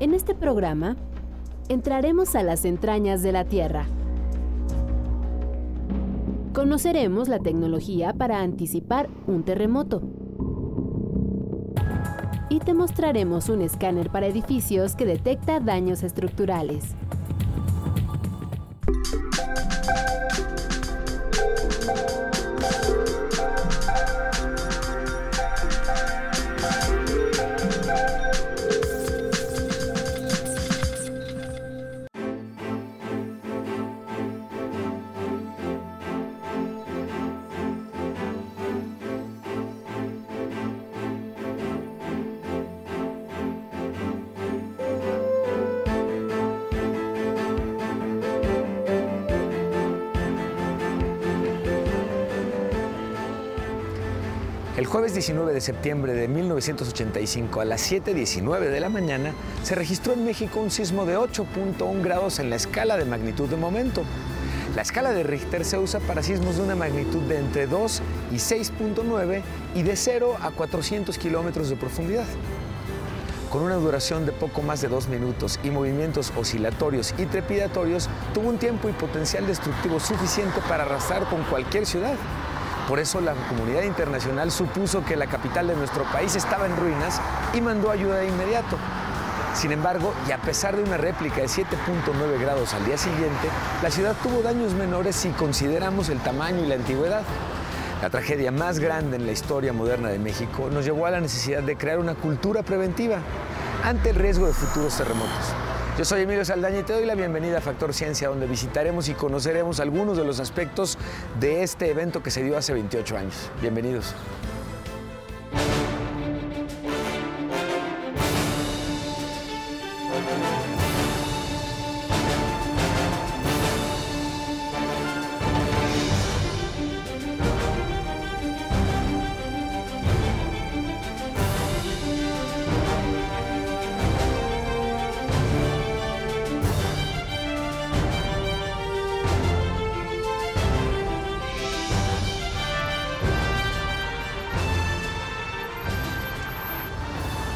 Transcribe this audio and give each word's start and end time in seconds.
En 0.00 0.14
este 0.14 0.34
programa, 0.34 0.96
entraremos 1.68 2.34
a 2.34 2.42
las 2.42 2.64
entrañas 2.64 3.22
de 3.22 3.32
la 3.32 3.44
Tierra. 3.44 3.84
Conoceremos 6.54 7.28
la 7.28 7.38
tecnología 7.38 8.14
para 8.14 8.40
anticipar 8.40 9.10
un 9.26 9.42
terremoto. 9.42 10.00
Y 12.48 12.60
te 12.60 12.72
mostraremos 12.72 13.50
un 13.50 13.60
escáner 13.60 14.08
para 14.08 14.26
edificios 14.26 14.96
que 14.96 15.04
detecta 15.04 15.60
daños 15.60 16.02
estructurales. 16.02 16.94
El 54.80 54.86
jueves 54.86 55.12
19 55.12 55.52
de 55.52 55.60
septiembre 55.60 56.14
de 56.14 56.26
1985 56.26 57.60
a 57.60 57.66
las 57.66 57.92
7.19 57.92 58.70
de 58.70 58.80
la 58.80 58.88
mañana 58.88 59.34
se 59.62 59.74
registró 59.74 60.14
en 60.14 60.24
México 60.24 60.58
un 60.58 60.70
sismo 60.70 61.04
de 61.04 61.18
8.1 61.18 62.02
grados 62.02 62.38
en 62.38 62.48
la 62.48 62.56
escala 62.56 62.96
de 62.96 63.04
magnitud 63.04 63.46
de 63.46 63.58
momento. 63.58 64.04
La 64.74 64.80
escala 64.80 65.12
de 65.12 65.22
Richter 65.22 65.66
se 65.66 65.76
usa 65.76 66.00
para 66.00 66.22
sismos 66.22 66.56
de 66.56 66.62
una 66.62 66.76
magnitud 66.76 67.20
de 67.24 67.40
entre 67.40 67.66
2 67.66 68.00
y 68.32 68.36
6.9 68.36 69.42
y 69.74 69.82
de 69.82 69.96
0 69.96 70.38
a 70.40 70.50
400 70.50 71.18
kilómetros 71.18 71.68
de 71.68 71.76
profundidad. 71.76 72.24
Con 73.50 73.60
una 73.60 73.74
duración 73.74 74.24
de 74.24 74.32
poco 74.32 74.62
más 74.62 74.80
de 74.80 74.88
dos 74.88 75.08
minutos 75.08 75.60
y 75.62 75.68
movimientos 75.70 76.32
oscilatorios 76.38 77.14
y 77.18 77.26
trepidatorios, 77.26 78.08
tuvo 78.32 78.48
un 78.48 78.56
tiempo 78.56 78.88
y 78.88 78.92
potencial 78.92 79.46
destructivo 79.46 80.00
suficiente 80.00 80.62
para 80.70 80.84
arrasar 80.84 81.28
con 81.28 81.42
cualquier 81.42 81.84
ciudad. 81.84 82.14
Por 82.90 82.98
eso 82.98 83.20
la 83.20 83.34
comunidad 83.48 83.84
internacional 83.84 84.50
supuso 84.50 85.04
que 85.04 85.14
la 85.14 85.28
capital 85.28 85.68
de 85.68 85.76
nuestro 85.76 86.02
país 86.10 86.34
estaba 86.34 86.66
en 86.66 86.76
ruinas 86.76 87.20
y 87.54 87.60
mandó 87.60 87.92
ayuda 87.92 88.16
de 88.16 88.26
inmediato. 88.26 88.76
Sin 89.54 89.70
embargo, 89.70 90.12
y 90.28 90.32
a 90.32 90.38
pesar 90.38 90.76
de 90.76 90.82
una 90.82 90.96
réplica 90.96 91.36
de 91.36 91.46
7.9 91.46 92.40
grados 92.40 92.74
al 92.74 92.84
día 92.84 92.98
siguiente, 92.98 93.48
la 93.80 93.92
ciudad 93.92 94.16
tuvo 94.24 94.42
daños 94.42 94.74
menores 94.74 95.14
si 95.14 95.28
consideramos 95.28 96.08
el 96.08 96.18
tamaño 96.18 96.64
y 96.64 96.66
la 96.66 96.74
antigüedad. 96.74 97.22
La 98.02 98.10
tragedia 98.10 98.50
más 98.50 98.80
grande 98.80 99.18
en 99.18 99.26
la 99.26 99.30
historia 99.30 99.72
moderna 99.72 100.08
de 100.08 100.18
México 100.18 100.68
nos 100.68 100.84
llevó 100.84 101.06
a 101.06 101.12
la 101.12 101.20
necesidad 101.20 101.62
de 101.62 101.76
crear 101.76 102.00
una 102.00 102.16
cultura 102.16 102.64
preventiva 102.64 103.18
ante 103.84 104.10
el 104.10 104.16
riesgo 104.16 104.48
de 104.48 104.52
futuros 104.52 104.96
terremotos. 104.96 105.54
Yo 106.00 106.06
soy 106.06 106.22
Emilio 106.22 106.46
Saldaña 106.46 106.78
y 106.78 106.82
te 106.82 106.94
doy 106.94 107.04
la 107.04 107.14
bienvenida 107.14 107.58
a 107.58 107.60
Factor 107.60 107.92
Ciencia, 107.92 108.28
donde 108.28 108.46
visitaremos 108.46 109.10
y 109.10 109.12
conoceremos 109.12 109.80
algunos 109.80 110.16
de 110.16 110.24
los 110.24 110.40
aspectos 110.40 110.96
de 111.38 111.62
este 111.62 111.90
evento 111.90 112.22
que 112.22 112.30
se 112.30 112.42
dio 112.42 112.56
hace 112.56 112.72
28 112.72 113.18
años. 113.18 113.50
Bienvenidos. 113.60 114.14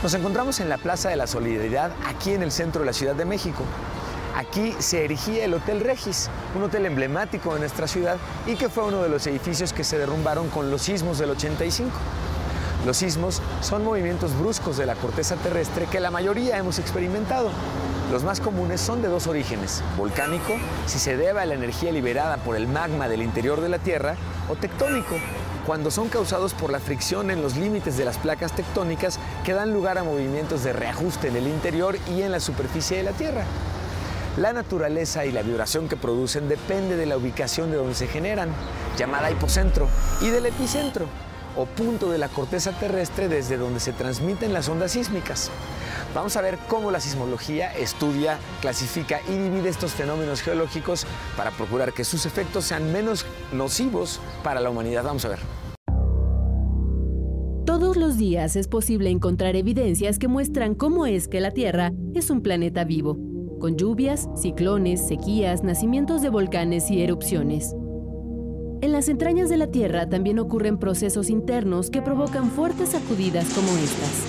Nos 0.04 0.12
encontramos 0.12 0.60
en 0.60 0.68
la 0.68 0.76
Plaza 0.76 1.08
de 1.08 1.16
la 1.16 1.26
Solidaridad, 1.26 1.90
aquí 2.06 2.34
en 2.34 2.42
el 2.42 2.52
centro 2.52 2.80
de 2.80 2.86
la 2.86 2.92
Ciudad 2.92 3.14
de 3.14 3.24
México. 3.24 3.64
Aquí 4.36 4.74
se 4.78 5.02
erigía 5.02 5.46
el 5.46 5.54
Hotel 5.54 5.80
Regis, 5.80 6.28
un 6.54 6.62
hotel 6.62 6.84
emblemático 6.84 7.54
de 7.54 7.60
nuestra 7.60 7.88
ciudad 7.88 8.18
y 8.46 8.56
que 8.56 8.68
fue 8.68 8.84
uno 8.84 9.02
de 9.02 9.08
los 9.08 9.26
edificios 9.26 9.72
que 9.72 9.82
se 9.82 9.96
derrumbaron 9.96 10.50
con 10.50 10.70
los 10.70 10.82
sismos 10.82 11.16
del 11.16 11.30
85. 11.30 11.90
Los 12.84 12.98
sismos 12.98 13.40
son 13.62 13.82
movimientos 13.82 14.38
bruscos 14.38 14.76
de 14.76 14.84
la 14.84 14.94
corteza 14.94 15.36
terrestre 15.36 15.86
que 15.86 16.00
la 16.00 16.10
mayoría 16.10 16.58
hemos 16.58 16.78
experimentado. 16.78 17.48
Los 18.12 18.24
más 18.24 18.40
comunes 18.40 18.82
son 18.82 19.00
de 19.00 19.08
dos 19.08 19.26
orígenes, 19.26 19.82
volcánico, 19.96 20.52
si 20.84 20.98
se 20.98 21.16
debe 21.16 21.40
a 21.40 21.46
la 21.46 21.54
energía 21.54 21.92
liberada 21.92 22.36
por 22.36 22.56
el 22.56 22.68
magma 22.68 23.08
del 23.08 23.22
interior 23.22 23.62
de 23.62 23.70
la 23.70 23.78
Tierra, 23.78 24.16
o 24.50 24.54
tectónico, 24.54 25.14
cuando 25.66 25.90
son 25.90 26.08
causados 26.08 26.54
por 26.54 26.70
la 26.70 26.80
fricción 26.80 27.30
en 27.30 27.42
los 27.42 27.56
límites 27.56 27.96
de 27.96 28.04
las 28.04 28.18
placas 28.18 28.52
tectónicas 28.52 29.18
que 29.44 29.54
dan 29.54 29.72
lugar 29.72 29.98
a 29.98 30.04
movimientos 30.04 30.62
de 30.64 30.72
reajuste 30.72 31.28
en 31.28 31.36
el 31.36 31.46
interior 31.46 31.96
y 32.14 32.22
en 32.22 32.32
la 32.32 32.40
superficie 32.40 32.98
de 32.98 33.02
la 33.02 33.12
Tierra. 33.12 33.44
La 34.36 34.52
naturaleza 34.52 35.24
y 35.24 35.32
la 35.32 35.42
vibración 35.42 35.88
que 35.88 35.96
producen 35.96 36.48
depende 36.48 36.96
de 36.96 37.06
la 37.06 37.16
ubicación 37.16 37.70
de 37.70 37.76
donde 37.76 37.94
se 37.94 38.08
generan, 38.08 38.50
llamada 38.98 39.30
hipocentro, 39.30 39.88
y 40.20 40.28
del 40.28 40.46
epicentro, 40.46 41.06
o 41.56 41.66
punto 41.66 42.10
de 42.10 42.18
la 42.18 42.28
corteza 42.28 42.72
terrestre 42.72 43.28
desde 43.28 43.56
donde 43.56 43.78
se 43.78 43.92
transmiten 43.92 44.52
las 44.52 44.68
ondas 44.68 44.92
sísmicas. 44.92 45.50
Vamos 46.14 46.36
a 46.36 46.40
ver 46.40 46.58
cómo 46.68 46.90
la 46.90 47.00
sismología 47.00 47.72
estudia, 47.74 48.38
clasifica 48.60 49.20
y 49.28 49.38
divide 49.38 49.68
estos 49.68 49.92
fenómenos 49.92 50.42
geológicos 50.42 51.06
para 51.36 51.50
procurar 51.52 51.92
que 51.92 52.04
sus 52.04 52.26
efectos 52.26 52.64
sean 52.64 52.92
menos 52.92 53.26
nocivos 53.52 54.20
para 54.42 54.60
la 54.60 54.70
humanidad. 54.70 55.04
Vamos 55.04 55.24
a 55.24 55.28
ver. 55.28 55.53
Los 57.96 58.18
días 58.18 58.56
es 58.56 58.66
posible 58.66 59.10
encontrar 59.10 59.54
evidencias 59.54 60.18
que 60.18 60.26
muestran 60.26 60.74
cómo 60.74 61.06
es 61.06 61.28
que 61.28 61.40
la 61.40 61.52
Tierra 61.52 61.92
es 62.12 62.28
un 62.28 62.42
planeta 62.42 62.82
vivo, 62.82 63.16
con 63.60 63.76
lluvias, 63.76 64.28
ciclones, 64.36 65.06
sequías, 65.06 65.62
nacimientos 65.62 66.20
de 66.20 66.28
volcanes 66.28 66.90
y 66.90 67.02
erupciones. 67.02 67.72
En 68.80 68.90
las 68.90 69.08
entrañas 69.08 69.48
de 69.48 69.58
la 69.58 69.68
Tierra 69.68 70.08
también 70.08 70.40
ocurren 70.40 70.76
procesos 70.76 71.30
internos 71.30 71.88
que 71.88 72.02
provocan 72.02 72.50
fuertes 72.50 72.88
sacudidas 72.90 73.48
como 73.54 73.68
estas. 73.78 74.24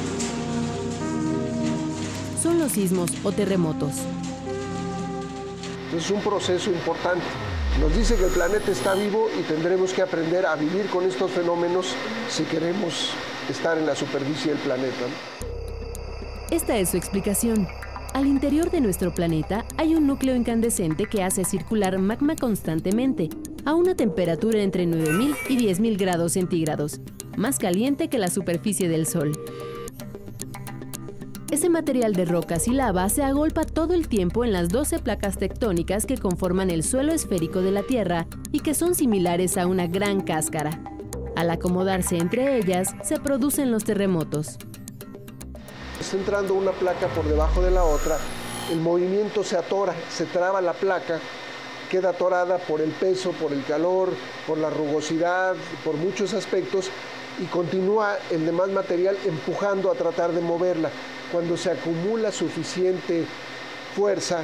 Son 2.43 2.59
los 2.59 2.73
sismos 2.73 3.09
o 3.23 3.31
terremotos. 3.31 3.93
Es 5.97 6.11
un 6.11 6.21
proceso 6.21 6.69
importante. 6.69 7.25
Nos 7.81 7.97
dice 7.97 8.15
que 8.15 8.25
el 8.25 8.31
planeta 8.31 8.71
está 8.71 8.93
vivo 8.93 9.27
y 9.39 9.41
tendremos 9.41 9.91
que 9.91 10.03
aprender 10.03 10.45
a 10.45 10.55
vivir 10.55 10.85
con 10.85 11.03
estos 11.03 11.31
fenómenos 11.31 11.95
si 12.29 12.43
queremos 12.43 13.11
estar 13.51 13.77
en 13.77 13.85
la 13.85 13.95
superficie 13.95 14.51
del 14.51 14.61
planeta. 14.61 15.05
Esta 16.51 16.77
es 16.77 16.89
su 16.89 16.97
explicación. 16.97 17.67
Al 18.13 18.27
interior 18.27 18.71
de 18.71 18.79
nuestro 18.79 19.13
planeta 19.13 19.65
hay 19.77 19.95
un 19.95 20.07
núcleo 20.07 20.35
incandescente 20.35 21.05
que 21.05 21.23
hace 21.23 21.43
circular 21.43 21.97
magma 21.99 22.35
constantemente, 22.35 23.29
a 23.65 23.73
una 23.73 23.95
temperatura 23.95 24.61
entre 24.61 24.85
9000 24.85 25.35
y 25.49 25.57
10000 25.57 25.97
grados 25.97 26.33
centígrados, 26.33 27.01
más 27.35 27.59
caliente 27.59 28.07
que 28.07 28.19
la 28.19 28.29
superficie 28.29 28.87
del 28.87 29.05
Sol. 29.05 29.33
Ese 31.51 31.69
material 31.69 32.13
de 32.13 32.25
rocas 32.25 32.67
y 32.67 32.71
lava 32.71 33.07
se 33.09 33.23
agolpa 33.23 33.65
todo 33.65 33.93
el 33.93 34.07
tiempo 34.07 34.43
en 34.43 34.51
las 34.51 34.69
12 34.69 34.99
placas 34.99 35.37
tectónicas 35.37 36.05
que 36.05 36.17
conforman 36.17 36.69
el 36.69 36.83
suelo 36.83 37.13
esférico 37.13 37.61
de 37.61 37.71
la 37.71 37.83
Tierra 37.83 38.27
y 38.51 38.61
que 38.61 38.73
son 38.73 38.95
similares 38.95 39.57
a 39.57 39.67
una 39.67 39.87
gran 39.87 40.21
cáscara. 40.21 40.94
Al 41.35 41.49
acomodarse 41.49 42.17
entre 42.17 42.57
ellas, 42.57 42.95
se 43.03 43.19
producen 43.19 43.71
los 43.71 43.83
terremotos. 43.83 44.57
Entrando 46.13 46.53
una 46.53 46.71
placa 46.71 47.07
por 47.07 47.25
debajo 47.25 47.61
de 47.61 47.71
la 47.71 47.83
otra, 47.83 48.17
el 48.71 48.79
movimiento 48.79 49.43
se 49.43 49.57
atora, 49.57 49.93
se 50.09 50.25
traba 50.25 50.61
la 50.61 50.71
placa, 50.71 51.19
queda 51.91 52.11
atorada 52.11 52.57
por 52.57 52.79
el 52.79 52.91
peso, 52.91 53.31
por 53.31 53.51
el 53.51 53.65
calor, 53.65 54.09
por 54.47 54.57
la 54.57 54.69
rugosidad, 54.69 55.55
por 55.83 55.95
muchos 55.95 56.33
aspectos 56.33 56.89
y 57.41 57.45
continúa 57.45 58.17
el 58.31 58.45
demás 58.45 58.69
material 58.69 59.17
empujando 59.25 59.91
a 59.91 59.95
tratar 59.95 60.31
de 60.31 60.39
moverla. 60.39 60.89
Cuando 61.33 61.57
se 61.57 61.71
acumula 61.71 62.31
suficiente 62.31 63.25
fuerza 63.93 64.43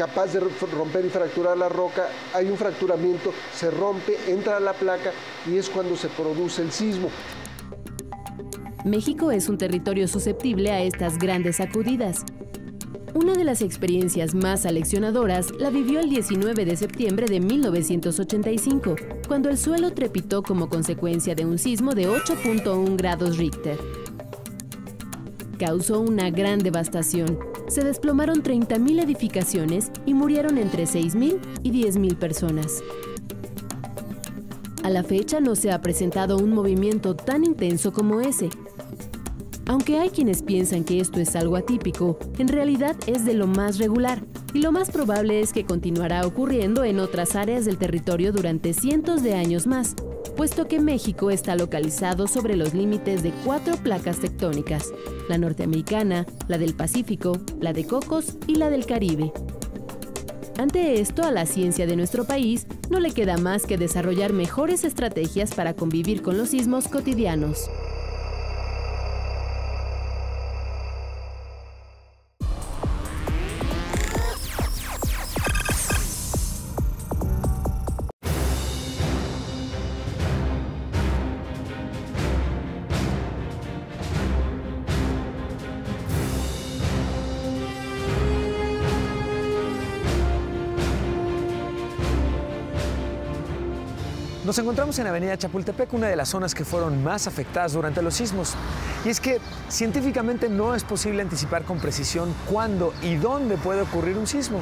capaz 0.00 0.32
de 0.32 0.40
romper 0.40 1.04
y 1.04 1.10
fracturar 1.10 1.58
la 1.58 1.68
roca, 1.68 2.08
hay 2.32 2.48
un 2.48 2.56
fracturamiento, 2.56 3.34
se 3.54 3.70
rompe, 3.70 4.16
entra 4.28 4.56
a 4.56 4.60
la 4.60 4.72
placa 4.72 5.12
y 5.46 5.58
es 5.58 5.68
cuando 5.68 5.94
se 5.94 6.08
produce 6.08 6.62
el 6.62 6.72
sismo. 6.72 7.10
México 8.86 9.30
es 9.30 9.50
un 9.50 9.58
territorio 9.58 10.08
susceptible 10.08 10.70
a 10.70 10.80
estas 10.80 11.18
grandes 11.18 11.56
sacudidas. 11.56 12.24
Una 13.12 13.34
de 13.34 13.44
las 13.44 13.60
experiencias 13.60 14.34
más 14.34 14.64
aleccionadoras 14.64 15.50
la 15.58 15.68
vivió 15.68 16.00
el 16.00 16.08
19 16.08 16.64
de 16.64 16.76
septiembre 16.76 17.26
de 17.26 17.40
1985, 17.40 18.96
cuando 19.28 19.50
el 19.50 19.58
suelo 19.58 19.92
trepitó 19.92 20.42
como 20.42 20.70
consecuencia 20.70 21.34
de 21.34 21.44
un 21.44 21.58
sismo 21.58 21.94
de 21.94 22.08
8.1 22.08 22.96
grados 22.96 23.36
Richter. 23.36 23.78
Causó 25.58 26.00
una 26.00 26.30
gran 26.30 26.60
devastación. 26.60 27.49
Se 27.70 27.84
desplomaron 27.84 28.42
30.000 28.42 29.04
edificaciones 29.04 29.92
y 30.04 30.12
murieron 30.12 30.58
entre 30.58 30.84
6.000 30.84 31.38
y 31.62 31.70
10.000 31.70 32.16
personas. 32.16 32.82
A 34.82 34.90
la 34.90 35.04
fecha 35.04 35.38
no 35.38 35.54
se 35.54 35.70
ha 35.70 35.80
presentado 35.80 36.36
un 36.36 36.52
movimiento 36.52 37.14
tan 37.14 37.44
intenso 37.44 37.92
como 37.92 38.20
ese, 38.20 38.50
aunque 39.66 40.00
hay 40.00 40.10
quienes 40.10 40.42
piensan 40.42 40.82
que 40.82 40.98
esto 40.98 41.20
es 41.20 41.36
algo 41.36 41.54
atípico, 41.54 42.18
en 42.38 42.48
realidad 42.48 42.96
es 43.06 43.24
de 43.24 43.34
lo 43.34 43.46
más 43.46 43.78
regular, 43.78 44.20
y 44.52 44.62
lo 44.62 44.72
más 44.72 44.90
probable 44.90 45.40
es 45.40 45.52
que 45.52 45.64
continuará 45.64 46.26
ocurriendo 46.26 46.82
en 46.82 46.98
otras 46.98 47.36
áreas 47.36 47.66
del 47.66 47.78
territorio 47.78 48.32
durante 48.32 48.72
cientos 48.72 49.22
de 49.22 49.34
años 49.34 49.68
más, 49.68 49.94
puesto 50.40 50.66
que 50.66 50.80
México 50.80 51.30
está 51.30 51.54
localizado 51.54 52.26
sobre 52.26 52.56
los 52.56 52.72
límites 52.72 53.22
de 53.22 53.30
cuatro 53.44 53.76
placas 53.76 54.20
tectónicas, 54.20 54.90
la 55.28 55.36
norteamericana, 55.36 56.24
la 56.48 56.56
del 56.56 56.74
Pacífico, 56.74 57.36
la 57.60 57.74
de 57.74 57.84
Cocos 57.84 58.38
y 58.46 58.54
la 58.54 58.70
del 58.70 58.86
Caribe. 58.86 59.34
Ante 60.56 60.98
esto, 60.98 61.24
a 61.24 61.30
la 61.30 61.44
ciencia 61.44 61.86
de 61.86 61.94
nuestro 61.94 62.24
país 62.24 62.66
no 62.88 63.00
le 63.00 63.10
queda 63.10 63.36
más 63.36 63.66
que 63.66 63.76
desarrollar 63.76 64.32
mejores 64.32 64.84
estrategias 64.84 65.52
para 65.52 65.74
convivir 65.74 66.22
con 66.22 66.38
los 66.38 66.48
sismos 66.48 66.88
cotidianos. 66.88 67.68
Encontramos 94.60 94.98
en 94.98 95.06
Avenida 95.06 95.36
Chapultepec, 95.36 95.92
una 95.94 96.08
de 96.08 96.16
las 96.16 96.28
zonas 96.28 96.54
que 96.54 96.64
fueron 96.64 97.02
más 97.02 97.26
afectadas 97.26 97.72
durante 97.72 98.02
los 98.02 98.14
sismos. 98.14 98.54
Y 99.04 99.08
es 99.08 99.20
que 99.20 99.40
científicamente 99.68 100.48
no 100.48 100.74
es 100.74 100.84
posible 100.84 101.22
anticipar 101.22 101.64
con 101.64 101.78
precisión 101.78 102.34
cuándo 102.48 102.92
y 103.02 103.16
dónde 103.16 103.56
puede 103.56 103.82
ocurrir 103.82 104.16
un 104.16 104.26
sismo 104.26 104.60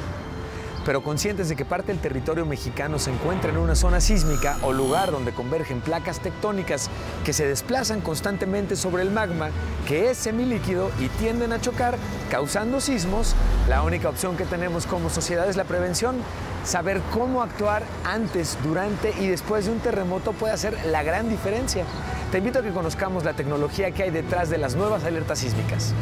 pero 0.85 1.03
conscientes 1.03 1.49
de 1.49 1.55
que 1.55 1.65
parte 1.65 1.91
del 1.91 2.01
territorio 2.01 2.47
mexicano 2.47 2.97
se 2.97 3.11
encuentra 3.11 3.51
en 3.51 3.57
una 3.57 3.75
zona 3.75 4.01
sísmica 4.01 4.57
o 4.63 4.73
lugar 4.73 5.11
donde 5.11 5.31
convergen 5.33 5.81
placas 5.81 6.19
tectónicas 6.19 6.89
que 7.23 7.31
se 7.31 7.45
desplazan 7.45 8.01
constantemente 8.01 8.75
sobre 8.75 9.03
el 9.03 9.11
magma, 9.11 9.49
que 9.87 10.09
es 10.09 10.17
semilíquido 10.17 10.89
y 10.99 11.09
tienden 11.19 11.53
a 11.53 11.61
chocar, 11.61 11.95
causando 12.31 12.81
sismos, 12.81 13.35
la 13.67 13.83
única 13.83 14.09
opción 14.09 14.35
que 14.35 14.45
tenemos 14.45 14.87
como 14.87 15.11
sociedad 15.11 15.47
es 15.47 15.57
la 15.57 15.65
prevención. 15.65 16.15
Saber 16.63 17.01
cómo 17.13 17.41
actuar 17.41 17.83
antes, 18.03 18.57
durante 18.63 19.13
y 19.19 19.27
después 19.27 19.65
de 19.65 19.71
un 19.71 19.79
terremoto 19.79 20.33
puede 20.33 20.53
hacer 20.53 20.77
la 20.85 21.03
gran 21.03 21.29
diferencia. 21.29 21.85
Te 22.31 22.37
invito 22.39 22.59
a 22.59 22.61
que 22.61 22.71
conozcamos 22.71 23.23
la 23.23 23.33
tecnología 23.33 23.91
que 23.91 24.03
hay 24.03 24.11
detrás 24.11 24.49
de 24.49 24.57
las 24.57 24.75
nuevas 24.75 25.03
alertas 25.03 25.39
sísmicas. 25.39 25.93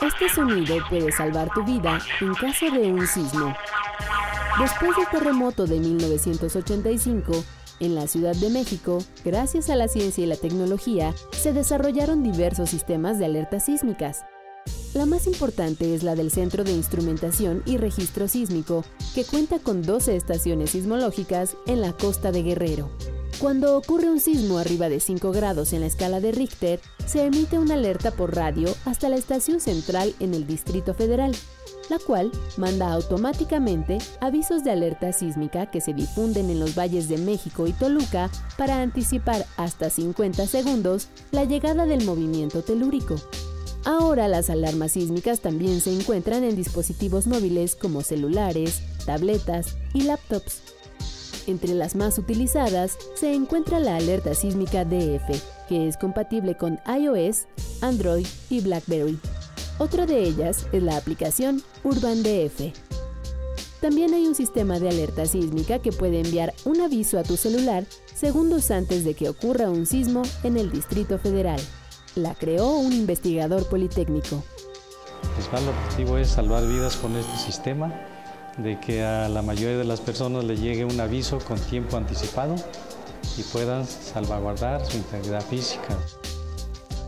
Este 0.00 0.28
sonido 0.28 0.76
puede 0.88 1.12
salvar 1.12 1.50
tu 1.52 1.64
vida 1.64 1.98
en 2.20 2.34
caso 2.34 2.70
de 2.70 2.92
un 2.92 3.06
sismo. 3.06 3.54
Después 4.58 4.96
del 4.96 5.08
terremoto 5.08 5.66
de 5.66 5.80
1985, 5.80 7.44
en 7.80 7.94
la 7.94 8.06
Ciudad 8.06 8.34
de 8.36 8.50
México, 8.50 8.98
gracias 9.24 9.70
a 9.70 9.76
la 9.76 9.88
ciencia 9.88 10.24
y 10.24 10.26
la 10.26 10.36
tecnología, 10.36 11.14
se 11.32 11.52
desarrollaron 11.52 12.22
diversos 12.22 12.70
sistemas 12.70 13.18
de 13.18 13.26
alertas 13.26 13.66
sísmicas. 13.66 14.24
La 14.94 15.06
más 15.06 15.26
importante 15.26 15.94
es 15.94 16.02
la 16.02 16.14
del 16.14 16.30
Centro 16.30 16.62
de 16.62 16.72
Instrumentación 16.72 17.62
y 17.66 17.78
Registro 17.78 18.28
Sísmico, 18.28 18.84
que 19.14 19.24
cuenta 19.24 19.58
con 19.58 19.82
12 19.82 20.14
estaciones 20.14 20.70
sismológicas 20.70 21.56
en 21.66 21.80
la 21.80 21.92
costa 21.92 22.30
de 22.30 22.42
Guerrero. 22.42 22.90
Cuando 23.40 23.76
ocurre 23.76 24.08
un 24.08 24.20
sismo 24.20 24.58
arriba 24.58 24.88
de 24.88 25.00
5 25.00 25.32
grados 25.32 25.72
en 25.72 25.80
la 25.80 25.86
escala 25.86 26.20
de 26.20 26.30
Richter, 26.30 26.80
se 27.04 27.24
emite 27.24 27.58
una 27.58 27.74
alerta 27.74 28.12
por 28.12 28.36
radio 28.36 28.72
hasta 28.84 29.08
la 29.08 29.16
estación 29.16 29.58
central 29.58 30.14
en 30.20 30.34
el 30.34 30.46
Distrito 30.46 30.94
Federal, 30.94 31.34
la 31.90 31.98
cual 31.98 32.30
manda 32.56 32.92
automáticamente 32.92 33.98
avisos 34.20 34.64
de 34.64 34.70
alerta 34.70 35.12
sísmica 35.12 35.66
que 35.66 35.80
se 35.80 35.94
difunden 35.94 36.50
en 36.50 36.60
los 36.60 36.74
valles 36.76 37.08
de 37.08 37.18
México 37.18 37.66
y 37.66 37.72
Toluca 37.72 38.30
para 38.56 38.80
anticipar 38.80 39.44
hasta 39.56 39.90
50 39.90 40.46
segundos 40.46 41.08
la 41.30 41.44
llegada 41.44 41.86
del 41.86 42.04
movimiento 42.04 42.62
telúrico. 42.62 43.16
Ahora 43.84 44.28
las 44.28 44.48
alarmas 44.48 44.92
sísmicas 44.92 45.40
también 45.40 45.80
se 45.80 45.92
encuentran 45.92 46.42
en 46.42 46.56
dispositivos 46.56 47.26
móviles 47.26 47.76
como 47.76 48.02
celulares, 48.02 48.80
tabletas 49.04 49.76
y 49.92 50.02
laptops. 50.02 50.62
Entre 51.46 51.74
las 51.74 51.94
más 51.94 52.18
utilizadas 52.18 52.96
se 53.14 53.34
encuentra 53.34 53.78
la 53.80 53.96
alerta 53.96 54.34
sísmica 54.34 54.86
DF, 54.86 55.68
que 55.68 55.86
es 55.88 55.98
compatible 55.98 56.56
con 56.56 56.80
iOS, 56.86 57.46
Android 57.82 58.26
y 58.48 58.60
BlackBerry. 58.62 59.18
Otra 59.78 60.06
de 60.06 60.22
ellas 60.22 60.66
es 60.70 60.82
la 60.84 60.96
aplicación 60.96 61.60
Urban 61.82 62.22
DF. 62.22 62.72
También 63.80 64.14
hay 64.14 64.26
un 64.26 64.36
sistema 64.36 64.78
de 64.78 64.88
alerta 64.88 65.26
sísmica 65.26 65.80
que 65.80 65.90
puede 65.90 66.20
enviar 66.20 66.54
un 66.64 66.80
aviso 66.80 67.18
a 67.18 67.24
tu 67.24 67.36
celular 67.36 67.84
segundos 68.14 68.70
antes 68.70 69.04
de 69.04 69.14
que 69.14 69.28
ocurra 69.28 69.70
un 69.70 69.84
sismo 69.84 70.22
en 70.44 70.56
el 70.56 70.70
Distrito 70.70 71.18
Federal. 71.18 71.60
La 72.14 72.34
creó 72.34 72.76
un 72.76 72.92
investigador 72.92 73.68
politécnico. 73.68 74.44
El 75.24 75.28
principal 75.30 75.68
objetivo 75.68 76.18
es 76.18 76.28
salvar 76.28 76.66
vidas 76.68 76.96
con 76.96 77.16
este 77.16 77.36
sistema 77.36 77.92
de 78.56 78.78
que 78.78 79.02
a 79.02 79.28
la 79.28 79.42
mayoría 79.42 79.76
de 79.76 79.84
las 79.84 80.00
personas 80.00 80.44
le 80.44 80.56
llegue 80.56 80.84
un 80.84 81.00
aviso 81.00 81.40
con 81.40 81.58
tiempo 81.58 81.96
anticipado 81.96 82.54
y 83.36 83.42
puedan 83.42 83.84
salvaguardar 83.84 84.86
su 84.86 84.98
integridad 84.98 85.44
física. 85.44 85.98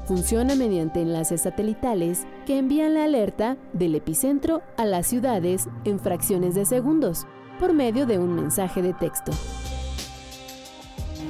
Funciona 0.06 0.54
mediante 0.54 1.00
enlaces 1.00 1.40
satelitales 1.40 2.28
que 2.46 2.58
envían 2.58 2.94
la 2.94 3.04
alerta 3.04 3.56
del 3.72 3.96
epicentro 3.96 4.62
a 4.76 4.84
las 4.84 5.08
ciudades 5.08 5.68
en 5.84 5.98
fracciones 5.98 6.54
de 6.54 6.64
segundos 6.64 7.26
por 7.58 7.72
medio 7.72 8.06
de 8.06 8.16
un 8.16 8.32
mensaje 8.36 8.82
de 8.82 8.92
texto. 8.94 9.32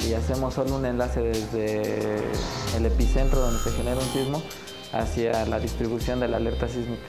Y 0.07 0.13
hacemos 0.13 0.53
solo 0.53 0.77
un 0.77 0.85
enlace 0.85 1.23
desde 1.23 2.19
el 2.77 2.85
epicentro 2.85 3.41
donde 3.41 3.59
se 3.61 3.71
genera 3.71 3.97
un 3.97 4.09
sismo 4.09 4.43
hacia 4.93 5.47
la 5.47 5.59
distribución 5.59 6.21
de 6.21 6.29
la 6.29 6.37
alerta 6.37 6.69
sísmica. 6.69 7.07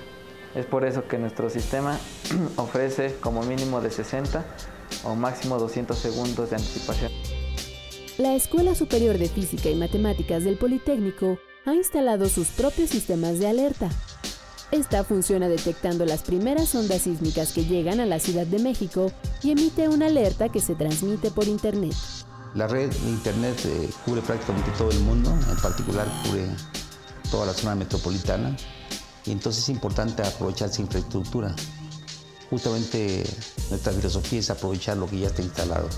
Es 0.55 0.65
por 0.65 0.86
eso 0.86 1.05
que 1.05 1.17
nuestro 1.17 1.50
sistema 1.50 2.00
ofrece 2.55 3.17
como 3.19 3.43
mínimo 3.43 3.81
de 3.81 3.91
60 3.91 4.45
o 5.03 5.15
máximo 5.15 5.57
200 5.57 5.97
segundos 5.97 6.50
de 6.50 6.55
anticipación. 6.55 7.12
La 8.17 8.36
Escuela 8.36 8.74
Superior 8.74 9.17
de 9.17 9.27
Física 9.27 9.69
y 9.69 9.75
Matemáticas 9.75 10.43
del 10.43 10.57
Politécnico 10.57 11.38
ha 11.67 11.75
instalado 11.75 12.29
sus 12.29 12.47
propios 12.47 12.89
sistemas 12.89 13.39
de 13.39 13.47
alerta. 13.47 13.89
Esta 14.71 15.03
funciona 15.03 15.47
detectando 15.47 16.05
las 16.05 16.24
primeras 16.24 16.74
ondas 16.75 17.03
sísmicas 17.03 17.53
que 17.53 17.65
llegan 17.65 18.00
a 18.00 18.05
la 18.05 18.19
Ciudad 18.19 18.45
de 18.45 18.59
México 18.59 19.12
y 19.43 19.51
emite 19.51 19.88
una 19.88 20.07
alerta 20.07 20.50
que 20.50 20.59
se 20.59 20.75
transmite 20.75 21.31
por 21.31 21.47
Internet. 21.47 21.93
La 22.55 22.67
red 22.67 22.89
de 22.89 23.09
Internet 23.09 23.59
eh, 23.65 23.89
cubre 24.05 24.21
prácticamente 24.21 24.71
todo 24.77 24.91
el 24.91 25.00
mundo, 25.00 25.29
en 25.50 25.57
particular 25.57 26.07
cubre 26.25 26.47
toda 27.29 27.45
la 27.45 27.53
zona 27.53 27.75
metropolitana 27.75 28.55
y 29.25 29.31
entonces 29.31 29.63
es 29.63 29.69
importante 29.69 30.24
aprovechar 30.24 30.69
esa 30.69 30.81
infraestructura. 30.81 31.53
Justamente 32.50 33.25
nuestra 33.69 33.91
filosofía 33.91 34.39
es 34.39 34.50
aprovechar 34.50 34.97
lo 34.97 35.07
que 35.07 35.19
ya 35.19 35.27
está 35.27 35.41
instalado. 35.41 35.89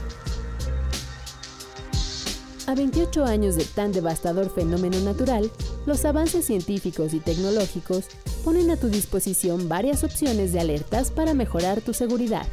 A 2.70 2.76
28 2.76 3.26
años 3.26 3.56
de 3.56 3.66
tan 3.66 3.92
devastador 3.92 4.54
fenómeno 4.54 5.00
natural, 5.00 5.50
los 5.88 6.06
avances 6.06 6.46
científicos 6.46 7.16
y 7.16 7.20
tecnológicos 7.20 8.06
ponen 8.46 8.70
a 8.70 8.78
tu 8.78 8.90
disposición 8.90 9.68
varias 9.68 10.04
opciones 10.04 10.54
de 10.54 10.60
alertas 10.60 11.10
para 11.10 11.34
mejorar 11.34 11.82
tu 11.82 11.96
seguridad. 11.96 12.46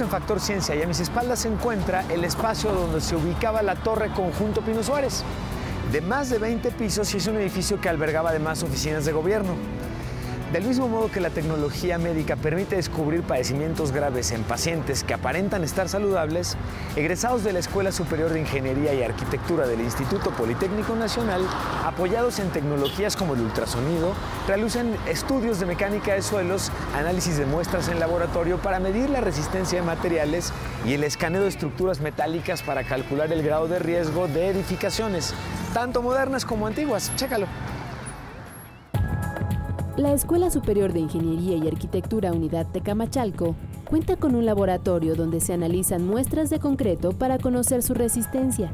En 0.00 0.08
Factor 0.08 0.40
Ciencia 0.40 0.74
y 0.74 0.82
a 0.82 0.86
mis 0.86 0.98
espaldas 1.00 1.40
se 1.40 1.48
encuentra 1.48 2.04
el 2.08 2.24
espacio 2.24 2.72
donde 2.72 3.02
se 3.02 3.16
ubicaba 3.16 3.60
la 3.60 3.74
Torre 3.74 4.08
Conjunto 4.10 4.62
Pino 4.62 4.82
Suárez, 4.82 5.22
de 5.92 6.00
más 6.00 6.30
de 6.30 6.38
20 6.38 6.70
pisos 6.70 7.12
y 7.12 7.18
es 7.18 7.26
un 7.26 7.36
edificio 7.36 7.80
que 7.80 7.88
albergaba 7.90 8.30
además 8.30 8.62
oficinas 8.62 9.04
de 9.04 9.12
gobierno. 9.12 9.54
Del 10.52 10.64
mismo 10.64 10.88
modo 10.88 11.12
que 11.12 11.20
la 11.20 11.30
tecnología 11.30 11.96
médica 11.96 12.34
permite 12.34 12.74
descubrir 12.74 13.22
padecimientos 13.22 13.92
graves 13.92 14.32
en 14.32 14.42
pacientes 14.42 15.04
que 15.04 15.14
aparentan 15.14 15.62
estar 15.62 15.88
saludables, 15.88 16.56
egresados 16.96 17.44
de 17.44 17.52
la 17.52 17.60
Escuela 17.60 17.92
Superior 17.92 18.32
de 18.32 18.40
Ingeniería 18.40 18.92
y 18.92 19.04
Arquitectura 19.04 19.68
del 19.68 19.80
Instituto 19.80 20.32
Politécnico 20.32 20.96
Nacional, 20.96 21.42
apoyados 21.84 22.40
en 22.40 22.50
tecnologías 22.50 23.16
como 23.16 23.34
el 23.34 23.42
ultrasonido, 23.42 24.12
realizan 24.48 24.96
estudios 25.08 25.60
de 25.60 25.66
mecánica 25.66 26.14
de 26.14 26.22
suelos, 26.22 26.72
análisis 26.96 27.38
de 27.38 27.46
muestras 27.46 27.86
en 27.86 28.00
laboratorio 28.00 28.58
para 28.58 28.80
medir 28.80 29.08
la 29.08 29.20
resistencia 29.20 29.78
de 29.78 29.86
materiales 29.86 30.52
y 30.84 30.94
el 30.94 31.04
escaneo 31.04 31.42
de 31.42 31.48
estructuras 31.48 32.00
metálicas 32.00 32.64
para 32.64 32.82
calcular 32.82 33.32
el 33.32 33.44
grado 33.44 33.68
de 33.68 33.78
riesgo 33.78 34.26
de 34.26 34.48
edificaciones, 34.48 35.32
tanto 35.72 36.02
modernas 36.02 36.44
como 36.44 36.66
antiguas. 36.66 37.12
Chécalo. 37.14 37.46
La 39.96 40.12
Escuela 40.12 40.50
Superior 40.50 40.92
de 40.92 41.00
Ingeniería 41.00 41.56
y 41.56 41.66
Arquitectura 41.66 42.32
Unidad 42.32 42.66
Tecamachalco 42.68 43.56
cuenta 43.88 44.16
con 44.16 44.36
un 44.36 44.46
laboratorio 44.46 45.16
donde 45.16 45.40
se 45.40 45.52
analizan 45.52 46.06
muestras 46.06 46.48
de 46.48 46.60
concreto 46.60 47.10
para 47.10 47.38
conocer 47.38 47.82
su 47.82 47.92
resistencia. 47.94 48.72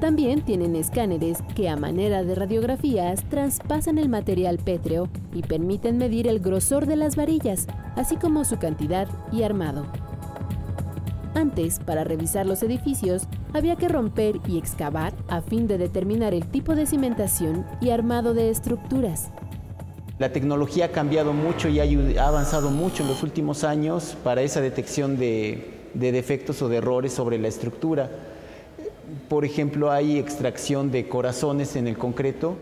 También 0.00 0.42
tienen 0.44 0.76
escáneres 0.76 1.42
que 1.56 1.68
a 1.68 1.76
manera 1.76 2.22
de 2.22 2.36
radiografías 2.36 3.24
traspasan 3.28 3.98
el 3.98 4.08
material 4.08 4.58
pétreo 4.58 5.08
y 5.34 5.42
permiten 5.42 5.98
medir 5.98 6.28
el 6.28 6.38
grosor 6.38 6.86
de 6.86 6.96
las 6.96 7.16
varillas, 7.16 7.66
así 7.96 8.16
como 8.16 8.44
su 8.44 8.58
cantidad 8.58 9.08
y 9.32 9.42
armado. 9.42 9.86
Antes, 11.34 11.80
para 11.80 12.04
revisar 12.04 12.46
los 12.46 12.62
edificios, 12.62 13.24
había 13.52 13.76
que 13.76 13.88
romper 13.88 14.40
y 14.46 14.58
excavar 14.58 15.12
a 15.28 15.40
fin 15.40 15.66
de 15.66 15.76
determinar 15.76 16.34
el 16.34 16.46
tipo 16.46 16.76
de 16.76 16.86
cimentación 16.86 17.66
y 17.80 17.90
armado 17.90 18.32
de 18.32 18.50
estructuras. 18.50 19.32
La 20.22 20.32
tecnología 20.32 20.84
ha 20.84 20.88
cambiado 20.90 21.32
mucho 21.32 21.68
y 21.68 21.80
ha 21.80 22.28
avanzado 22.28 22.70
mucho 22.70 23.02
en 23.02 23.08
los 23.08 23.24
últimos 23.24 23.64
años 23.64 24.16
para 24.22 24.42
esa 24.42 24.60
detección 24.60 25.18
de, 25.18 25.90
defectos 25.94 26.62
o 26.62 26.68
de 26.68 26.76
errores 26.76 27.12
sobre 27.12 27.38
la 27.40 27.48
estructura. 27.48 28.08
Por 29.28 29.44
ejemplo, 29.44 29.90
hay 29.90 30.20
extracción 30.20 30.92
de 30.92 31.08
corazones 31.08 31.74
en 31.74 31.88
el 31.88 31.98
concreto. 31.98 32.54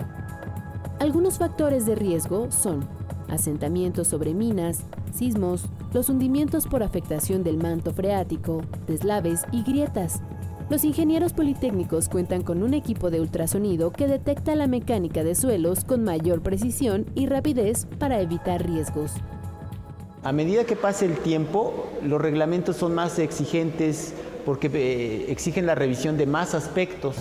Algunos 1.01 1.37
factores 1.37 1.85
de 1.85 1.97
riesgo 1.97 2.51
son 2.51 2.89
asentamientos 3.29 4.09
sobre 4.09 4.33
minas, 4.33 4.85
sismos, 5.15 5.67
los 5.93 6.09
hundimientos 6.09 6.67
por 6.67 6.83
afectación 6.83 7.45
del 7.45 7.59
manto 7.59 7.93
freático, 7.93 8.63
deslaves 8.87 9.43
y 9.53 9.65
grietas, 9.65 10.23
los 10.71 10.85
ingenieros 10.85 11.33
politécnicos 11.33 12.09
cuentan 12.09 12.43
con 12.43 12.63
un 12.63 12.75
equipo 12.75 13.11
de 13.11 13.21
ultrasonido 13.21 13.91
que 13.91 14.07
detecta 14.07 14.55
la 14.55 14.69
mecánica 14.69 15.25
de 15.25 15.35
suelos 15.35 15.85
con 15.85 16.05
mayor 16.05 16.43
precisión 16.43 17.07
y 17.17 17.27
rapidez 17.27 17.87
para 17.99 18.21
evitar 18.21 18.65
riesgos. 18.65 19.15
A 20.23 20.33
medida 20.33 20.65
que 20.65 20.77
pase 20.77 21.07
el 21.07 21.17
tiempo, 21.19 21.89
los 22.05 22.21
reglamentos 22.21 22.77
son 22.77 22.95
más 22.95 23.19
exigentes 23.19 24.15
porque 24.47 24.71
eh, 24.73 25.33
exigen 25.33 25.67
la 25.67 25.75
revisión 25.75 26.17
de 26.17 26.27
más 26.27 26.55
aspectos. 26.55 27.17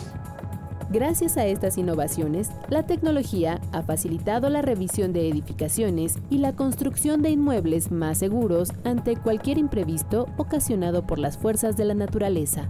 Gracias 0.92 1.38
a 1.38 1.46
estas 1.46 1.78
innovaciones, 1.78 2.50
la 2.68 2.84
tecnología 2.84 3.62
ha 3.72 3.84
facilitado 3.84 4.50
la 4.50 4.62
revisión 4.62 5.14
de 5.14 5.28
edificaciones 5.28 6.18
y 6.30 6.40
la 6.40 6.54
construcción 6.54 7.22
de 7.22 7.30
inmuebles 7.30 7.92
más 7.92 8.20
seguros 8.20 8.74
ante 8.84 9.16
cualquier 9.16 9.58
imprevisto 9.58 10.28
ocasionado 10.38 11.06
por 11.06 11.20
las 11.20 11.38
fuerzas 11.38 11.78
de 11.78 11.86
la 11.86 11.94
naturaleza. 11.94 12.70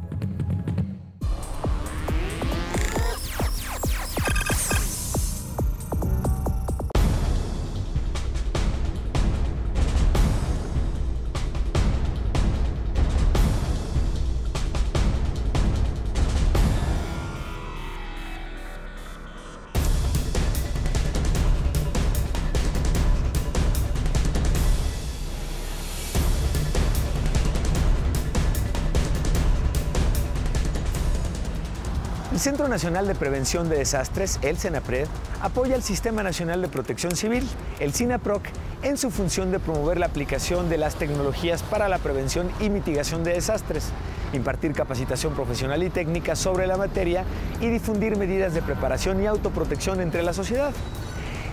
El 32.40 32.44
Centro 32.44 32.70
Nacional 32.70 33.06
de 33.06 33.16
Prevención 33.16 33.68
de 33.68 33.80
Desastres, 33.80 34.40
el 34.42 34.58
CENAPRED, 34.58 35.08
apoya 35.42 35.76
al 35.76 35.84
Sistema 35.84 36.24
Nacional 36.24 36.62
de 36.62 36.70
Protección 36.70 37.14
Civil, 37.18 37.46
el 37.82 37.92
CINAPROC, 37.92 38.44
en 38.82 38.98
su 38.98 39.12
función 39.12 39.52
de 39.52 39.60
promover 39.60 40.00
la 40.00 40.06
aplicación 40.06 40.70
de 40.70 40.78
las 40.78 40.96
tecnologías 40.96 41.64
para 41.64 41.90
la 41.90 41.98
prevención 41.98 42.50
y 42.62 42.70
mitigación 42.70 43.26
de 43.26 43.34
desastres, 43.34 43.90
impartir 44.32 44.72
capacitación 44.72 45.34
profesional 45.34 45.84
y 45.84 45.90
técnica 45.90 46.38
sobre 46.38 46.66
la 46.66 46.78
materia 46.78 47.26
y 47.60 47.68
difundir 47.68 48.16
medidas 48.16 48.54
de 48.54 48.62
preparación 48.62 49.22
y 49.22 49.28
autoprotección 49.28 50.00
entre 50.00 50.24
la 50.24 50.32
sociedad. 50.32 50.72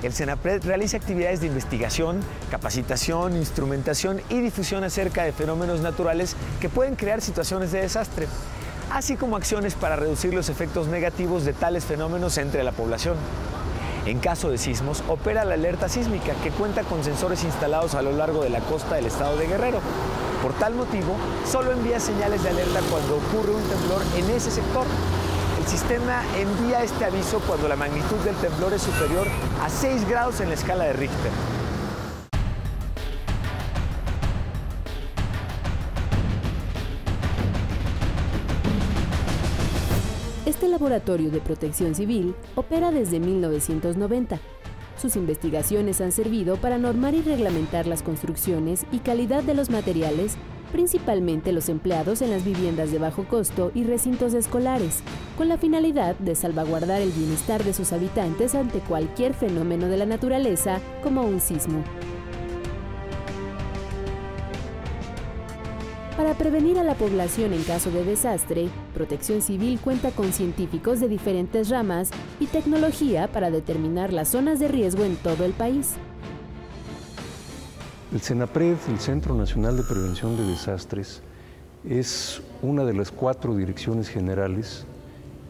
El 0.04 0.12
CENAPRED 0.12 0.66
realiza 0.66 0.98
actividades 0.98 1.40
de 1.40 1.48
investigación, 1.48 2.20
capacitación, 2.48 3.34
instrumentación 3.34 4.20
y 4.28 4.40
difusión 4.40 4.84
acerca 4.84 5.24
de 5.24 5.32
fenómenos 5.32 5.80
naturales 5.80 6.36
que 6.60 6.68
pueden 6.68 6.94
crear 6.94 7.20
situaciones 7.20 7.72
de 7.72 7.80
desastre 7.80 8.28
así 8.90 9.16
como 9.16 9.36
acciones 9.36 9.74
para 9.74 9.96
reducir 9.96 10.34
los 10.34 10.48
efectos 10.48 10.88
negativos 10.88 11.44
de 11.44 11.52
tales 11.52 11.84
fenómenos 11.84 12.38
entre 12.38 12.64
la 12.64 12.72
población. 12.72 13.16
En 14.06 14.20
caso 14.20 14.50
de 14.50 14.58
sismos, 14.58 15.02
opera 15.08 15.44
la 15.44 15.54
alerta 15.54 15.88
sísmica, 15.88 16.32
que 16.42 16.50
cuenta 16.50 16.84
con 16.84 17.02
sensores 17.02 17.42
instalados 17.42 17.94
a 17.94 18.02
lo 18.02 18.12
largo 18.12 18.42
de 18.42 18.50
la 18.50 18.60
costa 18.60 18.94
del 18.94 19.06
estado 19.06 19.36
de 19.36 19.48
Guerrero. 19.48 19.80
Por 20.42 20.52
tal 20.54 20.74
motivo, 20.74 21.16
solo 21.44 21.72
envía 21.72 21.98
señales 21.98 22.42
de 22.44 22.50
alerta 22.50 22.80
cuando 22.88 23.16
ocurre 23.16 23.52
un 23.52 23.62
temblor 23.62 24.02
en 24.16 24.30
ese 24.30 24.52
sector. 24.52 24.86
El 25.58 25.66
sistema 25.66 26.22
envía 26.38 26.84
este 26.84 27.04
aviso 27.04 27.40
cuando 27.40 27.66
la 27.66 27.74
magnitud 27.74 28.18
del 28.18 28.36
temblor 28.36 28.72
es 28.74 28.82
superior 28.82 29.26
a 29.60 29.68
6 29.68 30.08
grados 30.08 30.40
en 30.40 30.50
la 30.50 30.54
escala 30.54 30.84
de 30.84 30.92
Richter. 30.92 31.32
Laboratorio 40.86 41.32
de 41.32 41.40
protección 41.40 41.96
civil 41.96 42.36
opera 42.54 42.92
desde 42.92 43.18
1990. 43.18 44.38
Sus 44.96 45.16
investigaciones 45.16 46.00
han 46.00 46.12
servido 46.12 46.58
para 46.58 46.78
normar 46.78 47.14
y 47.14 47.22
reglamentar 47.22 47.88
las 47.88 48.04
construcciones 48.04 48.86
y 48.92 48.98
calidad 48.98 49.42
de 49.42 49.54
los 49.54 49.68
materiales, 49.68 50.36
principalmente 50.70 51.50
los 51.50 51.68
empleados 51.68 52.22
en 52.22 52.30
las 52.30 52.44
viviendas 52.44 52.92
de 52.92 53.00
bajo 53.00 53.24
costo 53.24 53.72
y 53.74 53.82
recintos 53.82 54.32
escolares, 54.32 55.02
con 55.36 55.48
la 55.48 55.58
finalidad 55.58 56.14
de 56.20 56.36
salvaguardar 56.36 57.02
el 57.02 57.10
bienestar 57.10 57.64
de 57.64 57.72
sus 57.72 57.92
habitantes 57.92 58.54
ante 58.54 58.78
cualquier 58.78 59.34
fenómeno 59.34 59.88
de 59.88 59.96
la 59.96 60.06
naturaleza 60.06 60.78
como 61.02 61.22
un 61.22 61.40
sismo. 61.40 61.82
Para 66.16 66.32
prevenir 66.32 66.78
a 66.78 66.82
la 66.82 66.94
población 66.94 67.52
en 67.52 67.62
caso 67.62 67.90
de 67.90 68.02
desastre, 68.02 68.70
Protección 68.94 69.42
Civil 69.42 69.78
cuenta 69.78 70.12
con 70.12 70.32
científicos 70.32 70.98
de 70.98 71.08
diferentes 71.08 71.68
ramas 71.68 72.08
y 72.40 72.46
tecnología 72.46 73.30
para 73.30 73.50
determinar 73.50 74.14
las 74.14 74.28
zonas 74.28 74.58
de 74.58 74.68
riesgo 74.68 75.04
en 75.04 75.16
todo 75.16 75.44
el 75.44 75.52
país. 75.52 75.92
El 78.14 78.20
CENAPRED, 78.20 78.76
el 78.88 78.98
Centro 78.98 79.34
Nacional 79.34 79.76
de 79.76 79.82
Prevención 79.82 80.38
de 80.38 80.46
Desastres, 80.46 81.20
es 81.86 82.40
una 82.62 82.86
de 82.86 82.94
las 82.94 83.12
cuatro 83.12 83.54
direcciones 83.54 84.08
generales 84.08 84.86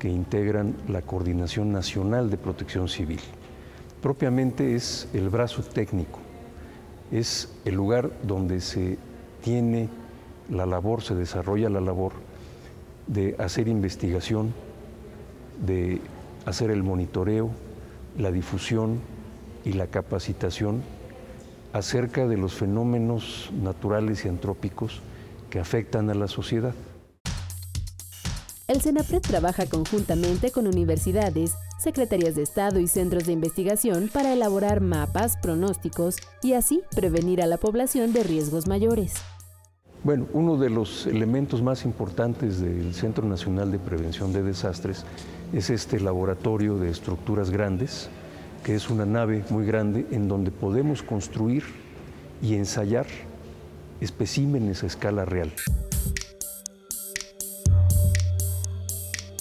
que 0.00 0.08
integran 0.08 0.74
la 0.88 1.00
Coordinación 1.00 1.70
Nacional 1.70 2.28
de 2.28 2.38
Protección 2.38 2.88
Civil. 2.88 3.20
Propiamente 4.02 4.74
es 4.74 5.08
el 5.14 5.28
brazo 5.28 5.62
técnico, 5.62 6.18
es 7.12 7.52
el 7.64 7.76
lugar 7.76 8.10
donde 8.24 8.60
se 8.60 8.98
tiene 9.44 9.88
la 10.50 10.66
labor, 10.66 11.02
se 11.02 11.14
desarrolla 11.14 11.68
la 11.68 11.80
labor 11.80 12.12
de 13.06 13.36
hacer 13.38 13.68
investigación, 13.68 14.52
de 15.64 16.00
hacer 16.44 16.70
el 16.70 16.82
monitoreo, 16.82 17.50
la 18.18 18.30
difusión 18.30 19.00
y 19.64 19.72
la 19.72 19.86
capacitación 19.88 20.82
acerca 21.72 22.26
de 22.26 22.36
los 22.36 22.54
fenómenos 22.54 23.50
naturales 23.52 24.24
y 24.24 24.28
antrópicos 24.28 25.02
que 25.50 25.58
afectan 25.58 26.10
a 26.10 26.14
la 26.14 26.28
sociedad. 26.28 26.74
El 28.68 28.80
CENAPRED 28.80 29.20
trabaja 29.20 29.66
conjuntamente 29.66 30.50
con 30.50 30.66
universidades, 30.66 31.54
secretarías 31.78 32.34
de 32.34 32.42
Estado 32.42 32.80
y 32.80 32.88
centros 32.88 33.26
de 33.26 33.32
investigación 33.32 34.10
para 34.12 34.32
elaborar 34.32 34.80
mapas, 34.80 35.36
pronósticos 35.36 36.16
y 36.42 36.54
así 36.54 36.82
prevenir 36.94 37.42
a 37.42 37.46
la 37.46 37.58
población 37.58 38.12
de 38.12 38.24
riesgos 38.24 38.66
mayores. 38.66 39.14
Bueno, 40.06 40.28
uno 40.34 40.56
de 40.56 40.70
los 40.70 41.08
elementos 41.08 41.62
más 41.62 41.84
importantes 41.84 42.60
del 42.60 42.94
Centro 42.94 43.26
Nacional 43.26 43.72
de 43.72 43.80
Prevención 43.80 44.32
de 44.32 44.44
Desastres 44.44 45.04
es 45.52 45.68
este 45.68 45.98
laboratorio 45.98 46.78
de 46.78 46.90
estructuras 46.90 47.50
grandes, 47.50 48.08
que 48.62 48.76
es 48.76 48.88
una 48.88 49.04
nave 49.04 49.42
muy 49.50 49.66
grande 49.66 50.06
en 50.12 50.28
donde 50.28 50.52
podemos 50.52 51.02
construir 51.02 51.64
y 52.40 52.54
ensayar 52.54 53.06
especímenes 54.00 54.84
a 54.84 54.86
escala 54.86 55.24
real. 55.24 55.50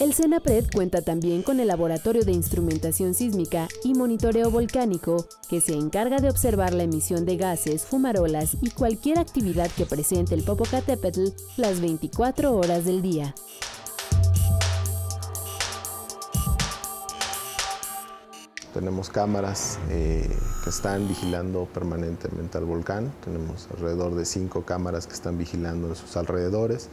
El 0.06 0.14
CENAPRED 0.14 0.66
cuenta 0.72 1.02
también 1.02 1.42
con 1.42 1.60
el 1.60 1.68
Laboratorio 1.68 2.24
de 2.24 2.32
Instrumentación 2.32 3.16
Sísmica 3.16 3.68
y 3.84 3.96
Monitoreo 3.96 4.52
Volcánico, 4.52 5.26
que 5.50 5.62
se 5.62 5.74
encarga 5.74 6.20
de 6.20 6.30
observar 6.30 6.76
la 6.76 6.84
emisión 6.84 7.26
de 7.26 7.38
gases, 7.38 7.86
fumarolas 7.86 8.56
y 8.62 8.70
cualquier 8.70 9.18
actividad 9.18 9.72
que 9.72 9.88
presente 9.88 10.36
el 10.36 10.44
Popocatépetl 10.44 11.30
las 11.58 11.82
24 11.82 12.56
horas 12.56 12.86
del 12.86 13.02
día. 13.02 13.34
Tenemos 18.76 19.10
cámaras 19.10 19.80
eh, 19.90 20.30
que 20.66 20.70
están 20.70 21.08
vigilando 21.08 21.66
permanentemente 21.74 22.58
al 22.58 22.66
volcán. 22.66 23.10
Tenemos 23.24 23.70
alrededor 23.74 24.16
de 24.16 24.26
cinco 24.26 24.64
cámaras 24.64 25.08
que 25.08 25.14
están 25.14 25.38
vigilando 25.38 25.88
en 25.88 25.96
sus 25.96 26.18
alrededores. 26.18 26.90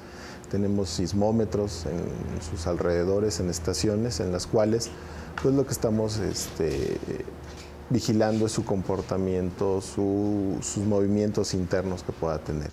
Tenemos 0.49 0.91
sismómetros 0.91 1.87
en 1.87 2.41
sus 2.41 2.69
alrededores, 2.69 3.41
en 3.41 3.51
estaciones, 3.51 4.21
en 4.21 4.31
las 4.31 4.47
cuales 4.47 4.91
pues 5.43 5.57
lo 5.57 5.67
que 5.67 5.73
estamos 5.73 6.19
este, 6.19 6.99
vigilando 7.91 8.47
es 8.47 8.53
su 8.53 8.65
comportamiento, 8.65 9.81
sus 9.81 10.77
movimientos 10.87 11.53
internos 11.53 12.05
que 12.05 12.12
pueda 12.12 12.39
tener. 12.39 12.71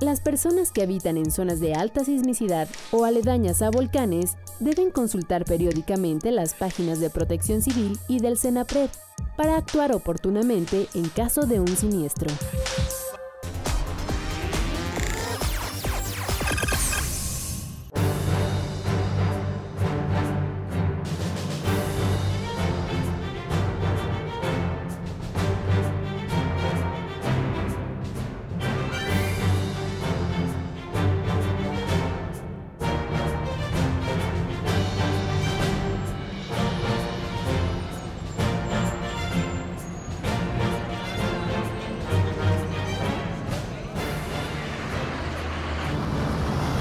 Las 0.00 0.20
personas 0.20 0.72
que 0.72 0.82
habitan 0.82 1.16
en 1.16 1.30
zonas 1.30 1.58
de 1.58 1.72
alta 1.72 2.04
sismicidad 2.04 2.68
o 2.90 3.06
aledañas 3.06 3.62
a 3.62 3.70
volcanes 3.70 4.36
deben 4.60 4.90
consultar 4.90 5.46
periódicamente 5.46 6.32
las 6.32 6.52
páginas 6.52 7.00
de 7.00 7.08
Protección 7.08 7.62
Civil 7.62 7.98
y 8.06 8.20
del 8.20 8.36
CENAPRED 8.36 8.90
para 9.38 9.56
actuar 9.56 9.92
oportunamente 9.94 10.86
en 10.92 11.08
caso 11.08 11.46
de 11.46 11.60
un 11.60 11.74
siniestro. 11.74 12.28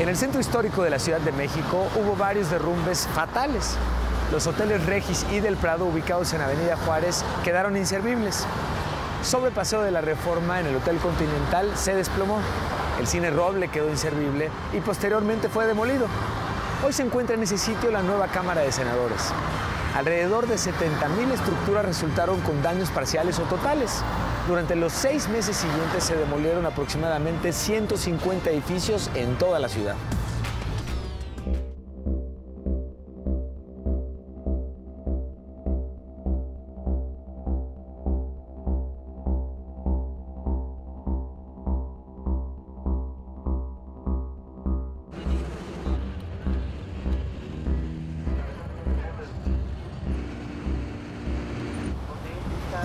En 0.05 0.09
el 0.09 0.17
centro 0.17 0.39
histórico 0.39 0.83
de 0.83 0.91
la 0.91 0.99
Ciudad 0.99 1.19
de 1.19 1.31
México 1.31 1.87
hubo 1.95 2.15
varios 2.15 2.51
derrumbes 2.51 3.07
fatales. 3.15 3.75
Los 4.31 4.45
hoteles 4.45 4.85
Regis 4.85 5.25
y 5.31 5.39
del 5.39 5.57
Prado, 5.57 5.85
ubicados 5.85 6.31
en 6.33 6.41
Avenida 6.41 6.77
Juárez, 6.77 7.25
quedaron 7.43 7.75
inservibles. 7.75 8.45
Sobre 9.23 9.49
Paseo 9.49 9.81
de 9.81 9.89
la 9.89 10.01
Reforma, 10.01 10.59
en 10.59 10.67
el 10.67 10.75
Hotel 10.75 10.97
Continental, 10.97 11.71
se 11.75 11.95
desplomó. 11.95 12.37
El 12.99 13.07
cine 13.07 13.31
Roble 13.31 13.69
quedó 13.69 13.89
inservible 13.89 14.51
y 14.73 14.79
posteriormente 14.79 15.49
fue 15.49 15.65
demolido. 15.65 16.05
Hoy 16.85 16.93
se 16.93 17.01
encuentra 17.01 17.35
en 17.35 17.41
ese 17.41 17.57
sitio 17.57 17.89
la 17.89 18.03
nueva 18.03 18.27
Cámara 18.27 18.61
de 18.61 18.71
Senadores. 18.71 19.33
Alrededor 19.95 20.45
de 20.45 20.57
70.000 20.57 21.31
estructuras 21.33 21.83
resultaron 21.83 22.41
con 22.41 22.61
daños 22.61 22.91
parciales 22.91 23.39
o 23.39 23.43
totales. 23.45 24.03
Durante 24.47 24.75
los 24.75 24.93
seis 24.93 25.27
meses 25.27 25.57
siguientes 25.57 26.03
se 26.03 26.15
demolieron 26.15 26.67
aproximadamente 26.67 27.51
150 27.51 28.51
edificios 28.51 29.09
en 29.15 29.35
toda 29.39 29.57
la 29.59 29.67
ciudad. 29.67 29.95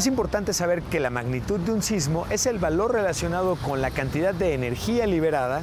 Es 0.00 0.06
importante 0.06 0.54
saber 0.54 0.80
que 0.80 0.98
la 0.98 1.10
magnitud 1.10 1.60
de 1.60 1.72
un 1.72 1.82
sismo 1.82 2.24
es 2.30 2.46
el 2.46 2.58
valor 2.58 2.94
relacionado 2.94 3.56
con 3.56 3.82
la 3.82 3.90
cantidad 3.90 4.32
de 4.32 4.54
energía 4.54 5.06
liberada 5.06 5.60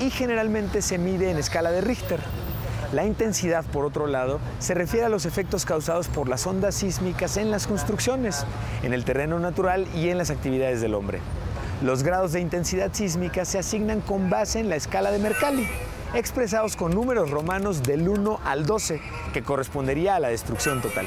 y 0.00 0.08
generalmente 0.08 0.80
se 0.80 0.96
mide 0.96 1.30
en 1.30 1.36
escala 1.36 1.70
de 1.70 1.82
Richter. 1.82 2.18
La 2.94 3.04
intensidad, 3.04 3.62
por 3.62 3.84
otro 3.84 4.06
lado, 4.06 4.40
se 4.58 4.72
refiere 4.72 5.04
a 5.04 5.10
los 5.10 5.26
efectos 5.26 5.66
causados 5.66 6.08
por 6.08 6.30
las 6.30 6.46
ondas 6.46 6.76
sísmicas 6.76 7.36
en 7.36 7.50
las 7.50 7.66
construcciones, 7.66 8.46
en 8.82 8.94
el 8.94 9.04
terreno 9.04 9.38
natural 9.38 9.86
y 9.94 10.08
en 10.08 10.16
las 10.16 10.30
actividades 10.30 10.80
del 10.80 10.94
hombre. 10.94 11.20
Los 11.82 12.02
grados 12.02 12.32
de 12.32 12.40
intensidad 12.40 12.90
sísmica 12.90 13.44
se 13.44 13.58
asignan 13.58 14.00
con 14.00 14.30
base 14.30 14.60
en 14.60 14.70
la 14.70 14.76
escala 14.76 15.10
de 15.10 15.18
Mercalli, 15.18 15.68
expresados 16.14 16.74
con 16.74 16.92
números 16.92 17.30
romanos 17.30 17.82
del 17.82 18.08
1 18.08 18.40
al 18.46 18.64
12, 18.64 19.02
que 19.34 19.42
correspondería 19.42 20.16
a 20.16 20.20
la 20.20 20.28
destrucción 20.28 20.80
total. 20.80 21.04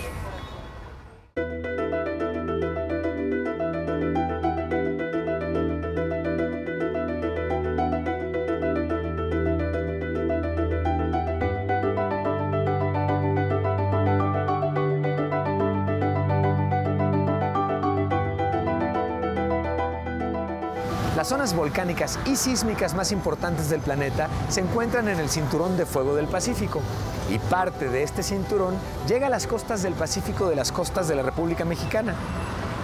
Las 21.17 21.29
zonas 21.29 21.55
volcánicas 21.55 22.19
y 22.27 22.35
sísmicas 22.35 22.93
más 22.93 23.11
importantes 23.11 23.71
del 23.71 23.81
planeta 23.81 24.27
se 24.49 24.61
encuentran 24.61 25.07
en 25.07 25.19
el 25.19 25.29
cinturón 25.29 25.75
de 25.75 25.87
fuego 25.87 26.13
del 26.13 26.27
Pacífico 26.27 26.79
y 27.27 27.39
parte 27.39 27.89
de 27.89 28.03
este 28.03 28.21
cinturón 28.21 28.75
llega 29.07 29.25
a 29.25 29.31
las 29.31 29.47
costas 29.47 29.81
del 29.81 29.95
Pacífico 29.95 30.47
de 30.47 30.55
las 30.55 30.71
costas 30.71 31.07
de 31.07 31.15
la 31.15 31.23
República 31.23 31.65
Mexicana. 31.65 32.13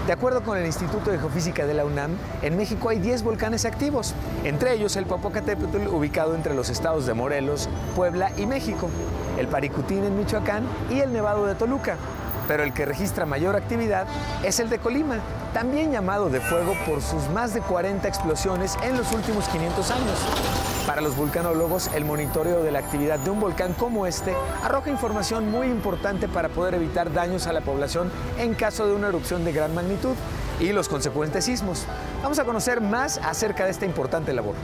De 0.08 0.14
acuerdo 0.14 0.42
con 0.42 0.58
el 0.58 0.66
Instituto 0.66 1.12
de 1.12 1.20
Geofísica 1.20 1.68
de 1.68 1.76
la 1.76 1.86
UNAM, 1.86 2.18
en 2.42 2.58
México 2.58 2.90
hay 2.90 2.98
10 2.98 3.22
volcanes 3.22 3.66
activos, 3.66 4.16
entre 4.44 4.74
ellos 4.74 4.96
el 4.96 5.06
Popocatépetl 5.06 5.88
ubicado 5.90 6.34
entre 6.34 6.56
los 6.56 6.72
estados 6.72 7.06
de 7.06 7.14
Morelos, 7.14 7.70
Puebla 7.96 8.32
y 8.36 8.48
México, 8.48 8.90
el 9.38 9.48
Paricutín 9.48 10.06
en 10.06 10.18
Michoacán 10.18 10.64
y 10.90 11.02
el 11.02 11.14
Nevado 11.14 11.46
de 11.46 11.54
Toluca 11.54 11.98
pero 12.48 12.64
el 12.64 12.74
que 12.74 12.86
registra 12.86 13.26
mayor 13.26 13.56
actividad 13.56 14.06
es 14.44 14.60
el 14.60 14.70
de 14.70 14.80
Colima, 14.80 15.20
también 15.54 15.92
llamado 15.92 16.30
de 16.30 16.42
fuego 16.42 16.76
por 16.86 17.02
sus 17.02 17.30
más 17.30 17.54
de 17.54 17.62
40 17.62 18.08
explosiones 18.08 18.76
en 18.84 18.98
los 18.98 19.12
últimos 19.14 19.48
500 19.50 19.92
años. 19.92 20.20
Para 20.88 21.02
los 21.02 21.16
vulcanólogos, 21.16 21.90
el 21.94 22.04
monitoreo 22.04 22.64
de 22.64 22.72
la 22.72 22.80
actividad 22.80 23.20
de 23.20 23.30
un 23.30 23.40
volcán 23.40 23.74
como 23.74 24.06
este 24.06 24.36
arroja 24.64 24.90
información 24.90 25.50
muy 25.50 25.68
importante 25.68 26.28
para 26.28 26.50
poder 26.50 26.74
evitar 26.74 27.14
daños 27.14 27.48
a 27.48 27.54
la 27.54 27.62
población 27.62 28.12
en 28.38 28.54
caso 28.56 28.88
de 28.88 28.94
una 28.94 29.08
erupción 29.08 29.46
de 29.46 29.54
gran 29.54 29.74
magnitud 29.74 30.16
y 30.60 30.74
los 30.74 30.90
consecuentes 30.90 31.46
sismos. 31.46 31.86
Vamos 32.22 32.40
a 32.40 32.46
conocer 32.46 32.82
más 32.82 33.20
acerca 33.20 33.66
de 33.66 33.72
esta 33.72 33.86
importante 33.86 34.34
labor. 34.34 34.56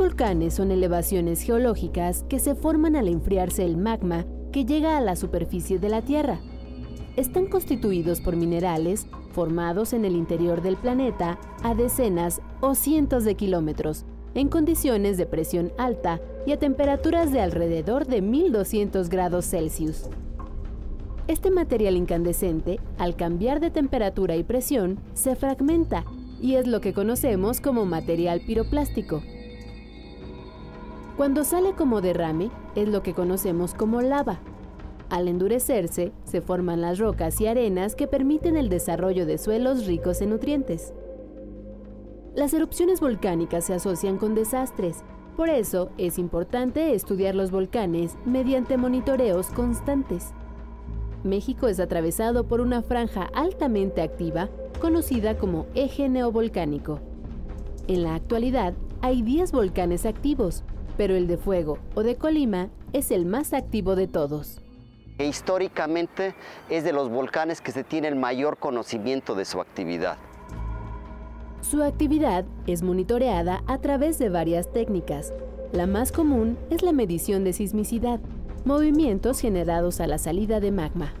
Volcanes 0.00 0.54
son 0.54 0.70
elevaciones 0.70 1.42
geológicas 1.42 2.24
que 2.26 2.38
se 2.38 2.54
forman 2.54 2.96
al 2.96 3.06
enfriarse 3.06 3.66
el 3.66 3.76
magma 3.76 4.24
que 4.50 4.64
llega 4.64 4.96
a 4.96 5.00
la 5.02 5.14
superficie 5.14 5.78
de 5.78 5.90
la 5.90 6.00
Tierra. 6.00 6.40
Están 7.16 7.48
constituidos 7.48 8.22
por 8.22 8.34
minerales 8.34 9.06
formados 9.32 9.92
en 9.92 10.06
el 10.06 10.16
interior 10.16 10.62
del 10.62 10.78
planeta 10.78 11.38
a 11.62 11.74
decenas 11.74 12.40
o 12.62 12.74
cientos 12.74 13.24
de 13.24 13.34
kilómetros, 13.34 14.06
en 14.32 14.48
condiciones 14.48 15.18
de 15.18 15.26
presión 15.26 15.70
alta 15.76 16.18
y 16.46 16.52
a 16.52 16.58
temperaturas 16.58 17.30
de 17.30 17.42
alrededor 17.42 18.06
de 18.06 18.22
1200 18.22 19.10
grados 19.10 19.44
Celsius. 19.50 20.08
Este 21.28 21.50
material 21.50 21.98
incandescente, 21.98 22.80
al 22.96 23.16
cambiar 23.16 23.60
de 23.60 23.70
temperatura 23.70 24.34
y 24.36 24.44
presión, 24.44 24.98
se 25.12 25.36
fragmenta 25.36 26.06
y 26.40 26.54
es 26.54 26.66
lo 26.66 26.80
que 26.80 26.94
conocemos 26.94 27.60
como 27.60 27.84
material 27.84 28.40
piroplástico. 28.46 29.22
Cuando 31.20 31.44
sale 31.44 31.74
como 31.74 32.00
derrame, 32.00 32.50
es 32.74 32.88
lo 32.88 33.02
que 33.02 33.12
conocemos 33.12 33.74
como 33.74 34.00
lava. 34.00 34.40
Al 35.10 35.28
endurecerse, 35.28 36.12
se 36.24 36.40
forman 36.40 36.80
las 36.80 36.98
rocas 36.98 37.38
y 37.42 37.46
arenas 37.46 37.94
que 37.94 38.06
permiten 38.06 38.56
el 38.56 38.70
desarrollo 38.70 39.26
de 39.26 39.36
suelos 39.36 39.84
ricos 39.84 40.22
en 40.22 40.30
nutrientes. 40.30 40.94
Las 42.34 42.54
erupciones 42.54 43.00
volcánicas 43.00 43.66
se 43.66 43.74
asocian 43.74 44.16
con 44.16 44.34
desastres, 44.34 45.04
por 45.36 45.50
eso 45.50 45.90
es 45.98 46.18
importante 46.18 46.94
estudiar 46.94 47.34
los 47.34 47.50
volcanes 47.50 48.16
mediante 48.24 48.78
monitoreos 48.78 49.48
constantes. 49.48 50.32
México 51.22 51.68
es 51.68 51.80
atravesado 51.80 52.44
por 52.48 52.62
una 52.62 52.80
franja 52.80 53.28
altamente 53.34 54.00
activa 54.00 54.48
conocida 54.80 55.36
como 55.36 55.66
eje 55.74 56.08
neovolcánico. 56.08 56.98
En 57.88 58.04
la 58.04 58.14
actualidad 58.14 58.72
hay 59.02 59.20
10 59.20 59.52
volcanes 59.52 60.06
activos, 60.06 60.64
pero 61.00 61.16
el 61.16 61.26
de 61.26 61.38
Fuego 61.38 61.78
o 61.94 62.02
de 62.02 62.16
Colima 62.16 62.68
es 62.92 63.10
el 63.10 63.24
más 63.24 63.54
activo 63.54 63.96
de 63.96 64.06
todos. 64.06 64.60
históricamente 65.18 66.34
es 66.68 66.84
de 66.84 66.92
los 66.92 67.08
volcanes 67.08 67.62
que 67.62 67.72
se 67.72 67.84
tiene 67.84 68.08
el 68.08 68.16
mayor 68.16 68.58
conocimiento 68.58 69.34
de 69.34 69.46
su 69.46 69.62
actividad. 69.62 70.18
Su 71.62 71.82
actividad 71.82 72.44
es 72.66 72.82
monitoreada 72.82 73.62
a 73.66 73.78
través 73.78 74.18
de 74.18 74.28
varias 74.28 74.70
técnicas. 74.74 75.32
La 75.72 75.86
más 75.86 76.12
común 76.12 76.58
es 76.68 76.82
la 76.82 76.92
medición 76.92 77.44
de 77.44 77.54
sismicidad, 77.54 78.20
movimientos 78.66 79.40
generados 79.40 80.02
a 80.02 80.06
la 80.06 80.18
salida 80.18 80.60
de 80.60 80.70
magma. 80.70 81.14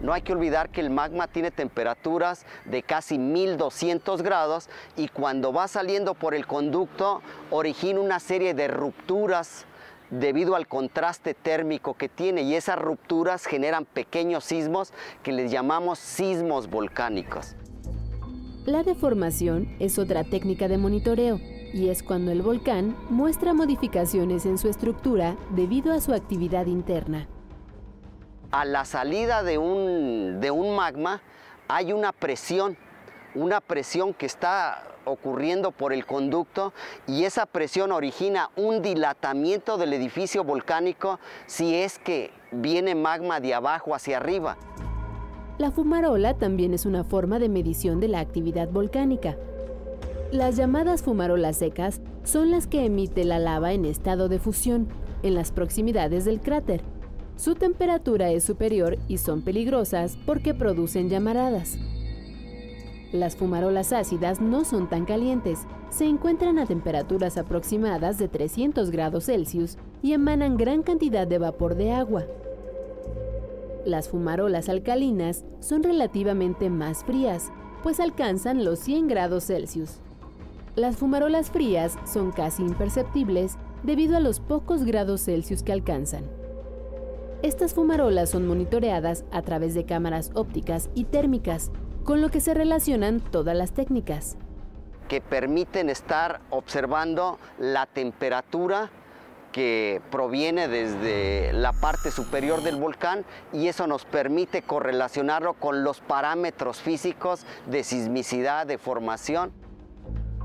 No 0.00 0.12
hay 0.12 0.22
que 0.22 0.32
olvidar 0.32 0.68
que 0.68 0.80
el 0.80 0.90
magma 0.90 1.26
tiene 1.26 1.50
temperaturas 1.50 2.44
de 2.66 2.82
casi 2.82 3.18
1200 3.18 4.22
grados 4.22 4.68
y 4.96 5.08
cuando 5.08 5.52
va 5.52 5.68
saliendo 5.68 6.14
por 6.14 6.34
el 6.34 6.46
conducto 6.46 7.22
origina 7.50 8.00
una 8.00 8.20
serie 8.20 8.52
de 8.52 8.68
rupturas 8.68 9.64
debido 10.10 10.54
al 10.54 10.68
contraste 10.68 11.34
térmico 11.34 11.94
que 11.94 12.08
tiene 12.08 12.42
y 12.42 12.54
esas 12.54 12.78
rupturas 12.78 13.46
generan 13.46 13.86
pequeños 13.86 14.44
sismos 14.44 14.92
que 15.22 15.32
les 15.32 15.50
llamamos 15.50 15.98
sismos 15.98 16.68
volcánicos. 16.68 17.56
La 18.66 18.82
deformación 18.82 19.76
es 19.78 19.98
otra 19.98 20.24
técnica 20.24 20.68
de 20.68 20.76
monitoreo 20.76 21.40
y 21.72 21.88
es 21.88 22.02
cuando 22.02 22.32
el 22.32 22.42
volcán 22.42 22.96
muestra 23.08 23.54
modificaciones 23.54 24.44
en 24.44 24.58
su 24.58 24.68
estructura 24.68 25.36
debido 25.50 25.92
a 25.92 26.00
su 26.00 26.12
actividad 26.12 26.66
interna 26.66 27.28
a 28.56 28.64
la 28.64 28.86
salida 28.86 29.42
de 29.42 29.58
un, 29.58 30.40
de 30.40 30.50
un 30.50 30.74
magma 30.74 31.20
hay 31.68 31.92
una 31.92 32.12
presión, 32.12 32.78
una 33.34 33.60
presión 33.60 34.14
que 34.14 34.24
está 34.24 34.82
ocurriendo 35.04 35.72
por 35.72 35.92
el 35.92 36.06
conducto 36.06 36.72
y 37.06 37.24
esa 37.24 37.44
presión 37.44 37.92
origina 37.92 38.48
un 38.56 38.80
dilatamiento 38.80 39.76
del 39.76 39.92
edificio 39.92 40.42
volcánico 40.42 41.20
si 41.44 41.74
es 41.74 41.98
que 41.98 42.30
viene 42.50 42.94
magma 42.94 43.40
de 43.40 43.52
abajo 43.52 43.94
hacia 43.94 44.16
arriba. 44.16 44.56
La 45.58 45.70
fumarola 45.70 46.32
también 46.32 46.72
es 46.72 46.86
una 46.86 47.04
forma 47.04 47.38
de 47.38 47.50
medición 47.50 48.00
de 48.00 48.08
la 48.08 48.20
actividad 48.20 48.68
volcánica. 48.68 49.36
Las 50.32 50.56
llamadas 50.56 51.02
fumarolas 51.02 51.58
secas 51.58 52.00
son 52.24 52.50
las 52.50 52.66
que 52.66 52.86
emite 52.86 53.24
la 53.24 53.38
lava 53.38 53.74
en 53.74 53.84
estado 53.84 54.30
de 54.30 54.38
fusión 54.38 54.88
en 55.22 55.34
las 55.34 55.52
proximidades 55.52 56.24
del 56.24 56.40
cráter 56.40 56.82
su 57.36 57.54
temperatura 57.54 58.30
es 58.30 58.44
superior 58.44 58.98
y 59.08 59.18
son 59.18 59.42
peligrosas 59.42 60.16
porque 60.24 60.54
producen 60.54 61.08
llamaradas. 61.08 61.78
Las 63.12 63.36
fumarolas 63.36 63.92
ácidas 63.92 64.40
no 64.40 64.64
son 64.64 64.88
tan 64.88 65.04
calientes, 65.04 65.60
se 65.90 66.06
encuentran 66.06 66.58
a 66.58 66.66
temperaturas 66.66 67.38
aproximadas 67.38 68.18
de 68.18 68.28
300 68.28 68.90
grados 68.90 69.26
Celsius 69.26 69.76
y 70.02 70.12
emanan 70.12 70.56
gran 70.56 70.82
cantidad 70.82 71.26
de 71.26 71.38
vapor 71.38 71.76
de 71.76 71.92
agua. 71.92 72.24
Las 73.84 74.08
fumarolas 74.08 74.68
alcalinas 74.68 75.44
son 75.60 75.82
relativamente 75.82 76.70
más 76.70 77.04
frías, 77.04 77.52
pues 77.82 78.00
alcanzan 78.00 78.64
los 78.64 78.80
100 78.80 79.08
grados 79.08 79.44
Celsius. 79.46 80.00
Las 80.74 80.96
fumarolas 80.96 81.50
frías 81.50 81.96
son 82.04 82.32
casi 82.32 82.62
imperceptibles 82.62 83.56
debido 83.82 84.16
a 84.16 84.20
los 84.20 84.40
pocos 84.40 84.84
grados 84.84 85.24
Celsius 85.24 85.62
que 85.62 85.72
alcanzan. 85.72 86.24
Estas 87.42 87.74
fumarolas 87.74 88.30
son 88.30 88.46
monitoreadas 88.46 89.24
a 89.30 89.42
través 89.42 89.74
de 89.74 89.84
cámaras 89.84 90.30
ópticas 90.34 90.88
y 90.94 91.04
térmicas, 91.04 91.70
con 92.02 92.22
lo 92.22 92.30
que 92.30 92.40
se 92.40 92.54
relacionan 92.54 93.20
todas 93.20 93.54
las 93.54 93.72
técnicas. 93.72 94.38
Que 95.08 95.20
permiten 95.20 95.90
estar 95.90 96.40
observando 96.50 97.38
la 97.58 97.86
temperatura 97.86 98.90
que 99.52 100.00
proviene 100.10 100.66
desde 100.66 101.52
la 101.52 101.72
parte 101.72 102.10
superior 102.10 102.62
del 102.62 102.76
volcán 102.76 103.24
y 103.52 103.68
eso 103.68 103.86
nos 103.86 104.04
permite 104.04 104.62
correlacionarlo 104.62 105.54
con 105.54 105.84
los 105.84 106.00
parámetros 106.00 106.78
físicos 106.80 107.44
de 107.70 107.84
sismicidad, 107.84 108.66
de 108.66 108.78
formación. 108.78 109.52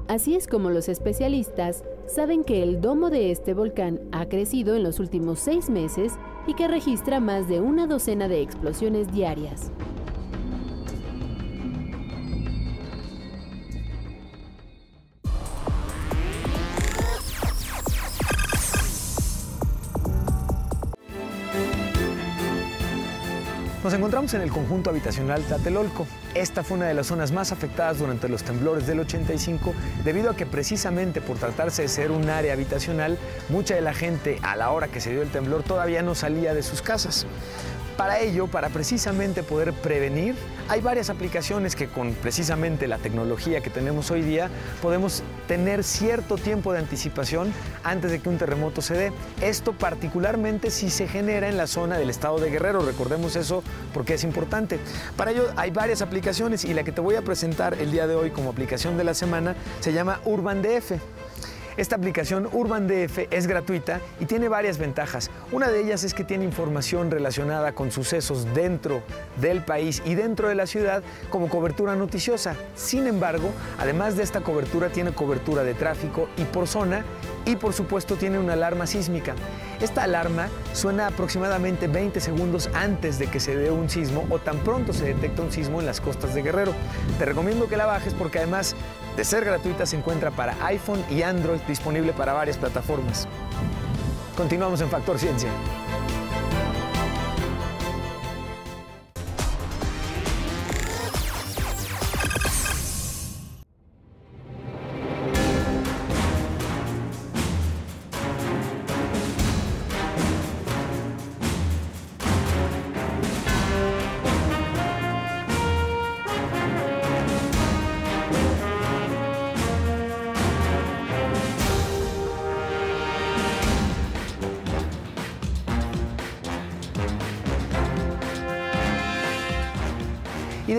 Así 0.07 0.35
es 0.35 0.47
como 0.47 0.69
los 0.69 0.89
especialistas 0.89 1.83
saben 2.05 2.43
que 2.43 2.63
el 2.63 2.81
domo 2.81 3.09
de 3.09 3.31
este 3.31 3.53
volcán 3.53 3.99
ha 4.11 4.27
crecido 4.27 4.75
en 4.75 4.83
los 4.83 4.99
últimos 4.99 5.39
seis 5.39 5.69
meses 5.69 6.13
y 6.47 6.53
que 6.53 6.67
registra 6.67 7.19
más 7.19 7.47
de 7.47 7.61
una 7.61 7.87
docena 7.87 8.27
de 8.27 8.41
explosiones 8.41 9.11
diarias. 9.11 9.71
Nos 23.91 23.97
encontramos 23.97 24.33
en 24.35 24.41
el 24.41 24.51
conjunto 24.51 24.89
habitacional 24.89 25.43
Tlatelolco. 25.43 26.07
Esta 26.33 26.63
fue 26.63 26.77
una 26.77 26.87
de 26.87 26.93
las 26.93 27.07
zonas 27.07 27.33
más 27.33 27.51
afectadas 27.51 27.99
durante 27.99 28.29
los 28.29 28.41
temblores 28.41 28.87
del 28.87 29.01
85 29.01 29.73
debido 30.05 30.29
a 30.29 30.35
que 30.37 30.45
precisamente 30.45 31.19
por 31.19 31.37
tratarse 31.37 31.81
de 31.81 31.87
ser 31.89 32.09
un 32.11 32.29
área 32.29 32.53
habitacional, 32.53 33.17
mucha 33.49 33.75
de 33.75 33.81
la 33.81 33.93
gente 33.93 34.39
a 34.43 34.55
la 34.55 34.71
hora 34.71 34.87
que 34.87 35.01
se 35.01 35.11
dio 35.11 35.21
el 35.21 35.29
temblor 35.29 35.63
todavía 35.63 36.03
no 36.03 36.15
salía 36.15 36.53
de 36.53 36.63
sus 36.63 36.81
casas. 36.81 37.25
Para 38.01 38.17
ello, 38.17 38.47
para 38.47 38.69
precisamente 38.69 39.43
poder 39.43 39.73
prevenir, 39.73 40.33
hay 40.69 40.81
varias 40.81 41.11
aplicaciones 41.11 41.75
que 41.75 41.87
con 41.87 42.15
precisamente 42.15 42.87
la 42.87 42.97
tecnología 42.97 43.61
que 43.61 43.69
tenemos 43.69 44.09
hoy 44.09 44.23
día 44.23 44.49
podemos 44.81 45.21
tener 45.47 45.83
cierto 45.83 46.35
tiempo 46.35 46.73
de 46.73 46.79
anticipación 46.79 47.53
antes 47.83 48.09
de 48.09 48.19
que 48.19 48.27
un 48.27 48.39
terremoto 48.39 48.81
se 48.81 48.95
dé. 48.95 49.11
Esto 49.39 49.73
particularmente 49.73 50.71
si 50.71 50.89
se 50.89 51.07
genera 51.07 51.47
en 51.47 51.57
la 51.57 51.67
zona 51.67 51.99
del 51.99 52.09
estado 52.09 52.39
de 52.39 52.49
Guerrero, 52.49 52.81
recordemos 52.83 53.35
eso 53.35 53.61
porque 53.93 54.15
es 54.15 54.23
importante. 54.23 54.79
Para 55.15 55.29
ello 55.29 55.49
hay 55.55 55.69
varias 55.69 56.01
aplicaciones 56.01 56.65
y 56.65 56.73
la 56.73 56.83
que 56.83 56.91
te 56.91 57.01
voy 57.01 57.13
a 57.17 57.21
presentar 57.21 57.75
el 57.75 57.91
día 57.91 58.07
de 58.07 58.15
hoy 58.15 58.31
como 58.31 58.49
aplicación 58.49 58.97
de 58.97 59.03
la 59.03 59.13
semana 59.13 59.55
se 59.79 59.93
llama 59.93 60.21
UrbanDF. 60.25 60.93
Esta 61.77 61.95
aplicación 61.95 62.49
UrbanDF 62.51 63.19
es 63.31 63.47
gratuita 63.47 64.01
y 64.19 64.25
tiene 64.25 64.49
varias 64.49 64.77
ventajas. 64.77 65.31
Una 65.53 65.69
de 65.69 65.81
ellas 65.81 66.03
es 66.03 66.13
que 66.13 66.25
tiene 66.25 66.43
información 66.43 67.09
relacionada 67.09 67.71
con 67.71 67.91
sucesos 67.91 68.45
dentro 68.53 69.01
del 69.39 69.63
país 69.63 70.01
y 70.05 70.15
dentro 70.15 70.49
de 70.49 70.55
la 70.55 70.67
ciudad 70.67 71.01
como 71.29 71.47
cobertura 71.47 71.95
noticiosa. 71.95 72.55
Sin 72.75 73.07
embargo, 73.07 73.51
además 73.79 74.17
de 74.17 74.23
esta 74.23 74.41
cobertura, 74.41 74.89
tiene 74.89 75.13
cobertura 75.13 75.63
de 75.63 75.73
tráfico 75.73 76.27
y 76.35 76.43
por 76.43 76.67
zona 76.67 77.05
y 77.45 77.55
por 77.55 77.73
supuesto 77.73 78.17
tiene 78.17 78.37
una 78.37 78.53
alarma 78.53 78.85
sísmica. 78.85 79.33
Esta 79.79 80.03
alarma 80.03 80.49
suena 80.73 81.07
aproximadamente 81.07 81.87
20 81.87 82.19
segundos 82.19 82.69
antes 82.73 83.17
de 83.17 83.27
que 83.27 83.39
se 83.39 83.55
dé 83.55 83.71
un 83.71 83.89
sismo 83.89 84.27
o 84.29 84.39
tan 84.39 84.59
pronto 84.59 84.93
se 84.93 85.05
detecta 85.05 85.41
un 85.41 85.51
sismo 85.51 85.79
en 85.79 85.85
las 85.85 86.01
costas 86.01 86.35
de 86.35 86.43
Guerrero. 86.43 86.73
Te 87.17 87.25
recomiendo 87.25 87.67
que 87.67 87.77
la 87.77 87.85
bajes 87.85 88.13
porque 88.13 88.39
además 88.39 88.75
de 89.15 89.25
ser 89.25 89.45
gratuita 89.45 89.85
se 89.85 89.97
encuentra 89.97 90.31
para 90.31 90.55
iPhone 90.65 91.03
y 91.09 91.21
Android 91.21 91.59
disponible 91.67 92.13
para 92.13 92.33
varias 92.33 92.57
plataformas. 92.57 93.27
Continuamos 94.35 94.81
en 94.81 94.89
Factor 94.89 95.19
Ciencia. 95.19 95.49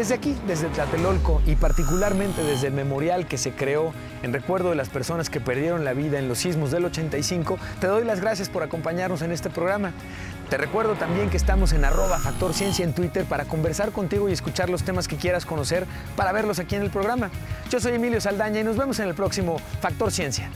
Desde 0.03 0.15
aquí, 0.17 0.37
desde 0.49 0.67
Tlatelolco 0.67 1.41
y 1.47 1.55
particularmente 1.55 2.43
desde 2.43 2.67
el 2.67 2.73
memorial 2.73 3.29
que 3.29 3.39
se 3.39 3.53
creó 3.53 3.93
en 4.25 4.33
recuerdo 4.33 4.71
de 4.71 4.75
las 4.75 4.89
personas 4.89 5.31
que 5.31 5.39
perdieron 5.39 5.85
la 5.85 5.93
vida 5.93 6.19
en 6.19 6.27
los 6.27 6.39
sismos 6.39 6.73
del 6.73 6.87
85, 6.87 7.57
te 7.81 7.87
doy 7.87 8.05
las 8.05 8.21
gracias 8.21 8.49
por 8.49 8.65
acompañarnos 8.65 9.23
en 9.23 9.31
este 9.31 9.49
programa. 9.49 9.93
Te 10.51 10.57
recuerdo 10.57 10.95
también 10.95 11.31
que 11.31 11.37
estamos 11.37 11.73
en 11.73 11.85
arroba 11.85 12.19
Factor 12.19 12.53
Ciencia 12.53 12.85
en 12.85 12.95
Twitter 12.95 13.27
para 13.27 13.45
conversar 13.45 13.93
contigo 13.93 14.29
y 14.29 14.33
escuchar 14.33 14.71
los 14.71 14.83
temas 14.83 15.07
que 15.07 15.15
quieras 15.15 15.47
conocer 15.47 15.87
para 16.17 16.33
verlos 16.33 16.59
aquí 16.59 16.75
en 16.75 16.83
el 16.83 16.91
programa. 16.91 17.31
Yo 17.71 17.79
soy 17.79 17.93
Emilio 17.93 18.21
Saldaña 18.21 18.59
y 18.59 18.65
nos 18.65 18.77
vemos 18.77 18.99
en 18.99 19.07
el 19.07 19.15
próximo 19.15 19.61
Factor 19.81 20.11
Ciencia. 20.11 20.51